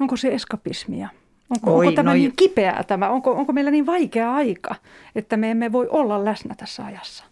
Onko 0.00 0.16
se 0.16 0.28
eskapismia? 0.28 1.08
Onko, 1.50 1.76
Oi, 1.76 1.86
onko 1.86 1.96
tämä 1.96 2.10
no, 2.10 2.14
niin 2.14 2.32
kipeää 2.36 2.84
tämä? 2.84 3.08
Onko, 3.08 3.32
onko 3.32 3.52
meillä 3.52 3.70
niin 3.70 3.86
vaikea 3.86 4.34
aika, 4.34 4.74
että 5.14 5.36
me 5.36 5.50
emme 5.50 5.72
voi 5.72 5.88
olla 5.88 6.24
läsnä 6.24 6.54
tässä 6.54 6.84
ajassa? 6.84 7.24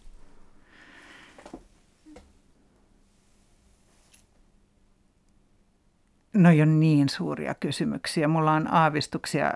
No 6.33 6.49
on 6.61 6.79
niin 6.79 7.09
suuria 7.09 7.55
kysymyksiä. 7.55 8.27
Mulla 8.27 8.51
on 8.51 8.73
aavistuksia. 8.73 9.53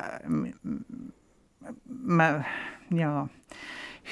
Mä, 2.04 2.44
joo. 2.92 3.28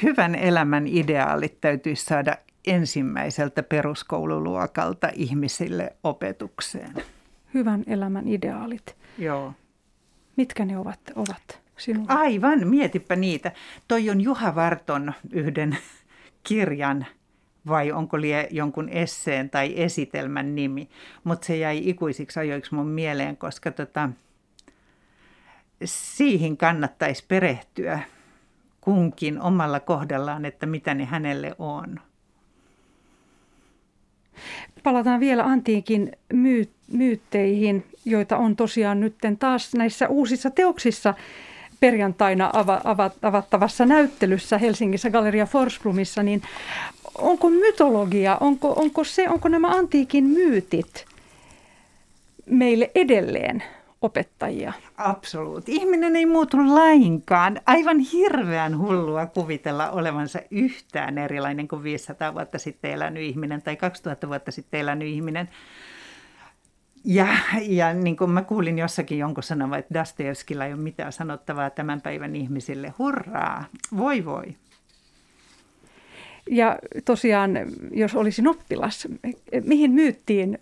Hyvän 0.04 0.36
elämän 0.36 0.88
ideaalit 0.88 1.62
täytyisi 1.62 2.06
saada 2.06 2.38
ensimmäiseltä 2.68 3.64
peruskoululuokalta 3.64 5.10
ihmisille 5.16 5.96
opetukseen. 6.04 6.94
Hyvän 7.54 7.84
elämän 7.88 8.28
ideaalit. 8.28 8.96
Joo. 9.18 9.54
Mitkä 10.36 10.66
ne 10.66 10.78
ovat, 10.78 11.00
ovat 11.16 11.62
sinulle? 11.78 12.08
Aivan, 12.14 12.68
mietipä 12.68 13.16
niitä. 13.16 13.52
Toi 13.88 14.10
on 14.10 14.22
Juha 14.22 14.56
Varton 14.56 15.14
yhden 15.32 15.78
kirjan– 16.44 17.06
vai 17.68 17.92
onko 17.92 18.22
lie 18.22 18.48
jonkun 18.52 18.90
esseen 18.90 19.50
tai 19.50 19.74
esitelmän 19.82 20.56
nimi. 20.56 20.90
Mutta 21.24 21.48
se 21.48 21.58
jäi 21.58 21.90
ikuisiksi 21.90 22.40
ajoiksi 22.40 22.76
mun 22.76 22.88
mieleen, 22.88 23.38
koska 23.38 23.72
tota, 23.72 24.10
siihen 25.86 26.58
kannattaisi 26.58 27.26
perehtyä 27.28 28.00
kunkin 28.82 29.42
omalla 29.42 29.80
kohdallaan, 29.80 30.46
että 30.46 30.66
mitä 30.66 30.94
ne 30.94 31.06
hänelle 31.06 31.56
on. 31.60 32.00
Palataan 34.84 35.20
vielä 35.20 35.44
antiikin 35.44 36.12
myy- 36.34 36.77
myytteihin, 36.92 37.86
joita 38.06 38.38
on 38.38 38.56
tosiaan 38.56 39.00
nyt 39.00 39.16
taas 39.40 39.74
näissä 39.74 40.08
uusissa 40.08 40.50
teoksissa 40.50 41.14
perjantaina 41.80 42.52
avattavassa 43.22 43.86
näyttelyssä 43.86 44.58
Helsingissä 44.58 45.10
Galleria 45.10 45.46
Forsblomissa, 45.46 46.24
niin 46.24 46.42
onko 47.18 47.50
mytologia, 47.50 48.38
onko, 48.40 48.74
onko, 48.74 49.04
se, 49.04 49.30
onko 49.30 49.48
nämä 49.48 49.68
antiikin 49.68 50.24
myytit 50.24 51.06
meille 52.46 52.92
edelleen 52.96 53.64
opettajia? 54.02 54.74
Absoluut. 54.98 55.70
Ihminen 55.70 56.16
ei 56.16 56.26
muutu 56.26 56.58
lainkaan. 56.76 57.62
Aivan 57.66 58.00
hirveän 58.00 58.78
hullua 58.78 59.26
kuvitella 59.26 59.92
olevansa 59.92 60.40
yhtään 60.52 61.18
erilainen 61.18 61.68
kuin 61.68 61.84
500 61.84 62.34
vuotta 62.34 62.60
sitten 62.60 62.92
elänyt 62.92 63.24
ihminen 63.24 63.62
tai 63.62 63.76
2000 63.76 64.28
vuotta 64.28 64.52
sitten 64.52 64.80
elänyt 64.80 65.08
ihminen. 65.08 65.50
Ja, 67.10 67.28
ja 67.62 67.94
niin 67.94 68.18
kuin 68.18 68.32
mä 68.32 68.42
kuulin 68.42 68.78
jossakin 68.78 69.20
jonkun 69.20 69.44
sanovan, 69.44 69.80
että 69.80 70.00
Dostoevskilla 70.00 70.66
ei 70.66 70.74
ole 70.74 70.82
mitään 70.82 71.14
sanottavaa 71.14 71.70
tämän 71.70 72.02
päivän 72.02 72.36
ihmisille. 72.36 72.94
Hurraa, 72.98 73.66
voi 73.98 74.26
voi. 74.26 74.56
Ja 76.50 76.80
tosiaan, 77.06 77.52
jos 77.92 78.16
olisin 78.16 78.48
oppilas, 78.48 79.08
mihin 79.66 79.92
myyttiin 79.92 80.60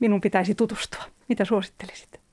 minun 0.00 0.20
pitäisi 0.20 0.54
tutustua? 0.54 1.04
Mitä 1.28 1.44
suosittelisit? 1.44 2.23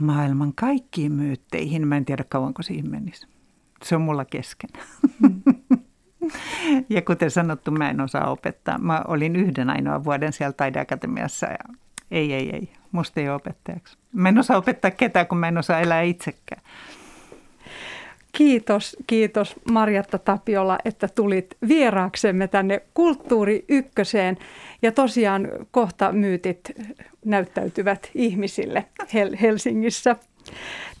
Maailman 0.00 0.52
kaikkiin 0.54 1.12
myytteihin. 1.12 1.88
Mä 1.88 1.96
en 1.96 2.04
tiedä 2.04 2.24
kauanko 2.28 2.62
siihen 2.62 2.90
menisi. 2.90 3.26
Se 3.82 3.96
on 3.96 4.02
mulla 4.02 4.24
kesken. 4.24 4.70
Mm. 5.20 5.42
ja 6.94 7.02
kuten 7.02 7.30
sanottu, 7.30 7.70
mä 7.70 7.90
en 7.90 8.00
osaa 8.00 8.30
opettaa. 8.30 8.78
Mä 8.78 9.02
olin 9.08 9.36
yhden 9.36 9.70
ainoa 9.70 10.04
vuoden 10.04 10.32
siellä 10.32 10.52
taideakatemiassa 10.52 11.46
ja 11.46 11.74
ei, 12.10 12.32
ei, 12.32 12.50
ei. 12.50 12.72
Musta 12.92 13.20
ei 13.20 13.28
ole 13.28 13.36
opettajaksi. 13.36 13.98
Mä 14.12 14.28
en 14.28 14.38
osaa 14.38 14.56
opettaa 14.56 14.90
ketään, 14.90 15.26
kun 15.26 15.38
mä 15.38 15.48
en 15.48 15.58
osaa 15.58 15.80
elää 15.80 16.02
itsekään. 16.02 16.62
Kiitos, 18.32 18.96
kiitos 19.06 19.56
Marjatta 19.72 20.18
Tapiola, 20.18 20.78
että 20.84 21.08
tulit 21.14 21.56
vieraaksemme 21.68 22.48
tänne 22.48 22.82
Kulttuuri 22.94 23.64
Ykköseen. 23.68 24.36
Ja 24.82 24.92
tosiaan 24.92 25.48
kohta 25.70 26.12
myytit 26.12 26.60
näyttäytyvät 27.24 28.10
ihmisille 28.14 28.84
Hel- 29.14 29.36
Helsingissä. 29.40 30.16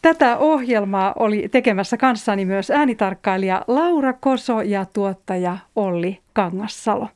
Tätä 0.02 0.38
ohjelmaa 0.38 1.12
oli 1.18 1.48
tekemässä 1.48 1.96
kanssani 1.96 2.44
myös 2.44 2.70
äänitarkkailija 2.70 3.64
Laura 3.66 4.12
Koso 4.12 4.60
ja 4.60 4.86
tuottaja 4.92 5.58
Olli 5.76 6.18
Kangassalo. 6.32 7.08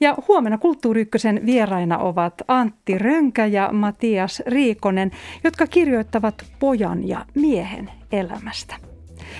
Ja 0.00 0.14
huomenna 0.28 0.58
Kulttuuri 0.58 1.08
vieraina 1.46 1.98
ovat 1.98 2.34
Antti 2.48 2.98
Rönkä 2.98 3.46
ja 3.46 3.68
Matias 3.72 4.42
Riikonen, 4.46 5.10
jotka 5.44 5.66
kirjoittavat 5.66 6.34
pojan 6.58 7.08
ja 7.08 7.26
miehen 7.34 7.90
elämästä. 8.12 8.95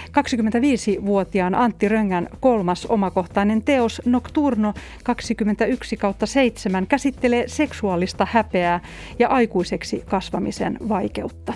25-vuotiaan 0.09 1.55
Antti 1.55 1.89
Röngän 1.89 2.29
kolmas 2.41 2.87
omakohtainen 2.87 3.63
teos 3.63 4.03
Nocturno 4.05 4.75
21 5.05 5.99
7 6.25 6.87
käsittelee 6.87 7.49
seksuaalista 7.49 8.27
häpeää 8.31 8.81
ja 9.19 9.29
aikuiseksi 9.29 10.03
kasvamisen 10.09 10.79
vaikeutta. 10.89 11.53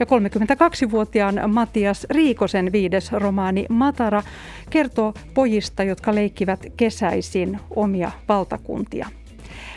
Ja 0.00 0.06
32-vuotiaan 0.06 1.50
Matias 1.50 2.06
Riikosen 2.10 2.72
viides 2.72 3.12
romaani 3.12 3.66
Matara 3.68 4.22
kertoo 4.70 5.14
pojista, 5.34 5.82
jotka 5.82 6.14
leikkivät 6.14 6.66
kesäisin 6.76 7.58
omia 7.70 8.10
valtakuntia. 8.28 9.08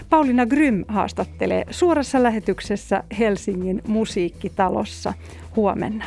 Pauliina 0.09 0.45
Grym 0.45 0.85
haastattelee 0.87 1.65
suorassa 1.69 2.23
lähetyksessä 2.23 3.03
Helsingin 3.19 3.81
musiikkitalossa 3.87 5.13
huomenna. 5.55 6.05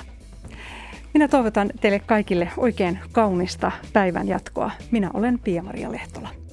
Minä 1.15 1.29
toivotan 1.29 1.71
teille 1.81 1.99
kaikille 1.99 2.49
oikein 2.57 2.99
kaunista 3.13 3.73
päivän 3.93 4.29
jatkoa. 4.29 4.71
Minä 4.91 5.11
olen 5.15 5.39
Pia-Maria 5.39 5.93
Lehtola. 5.93 6.44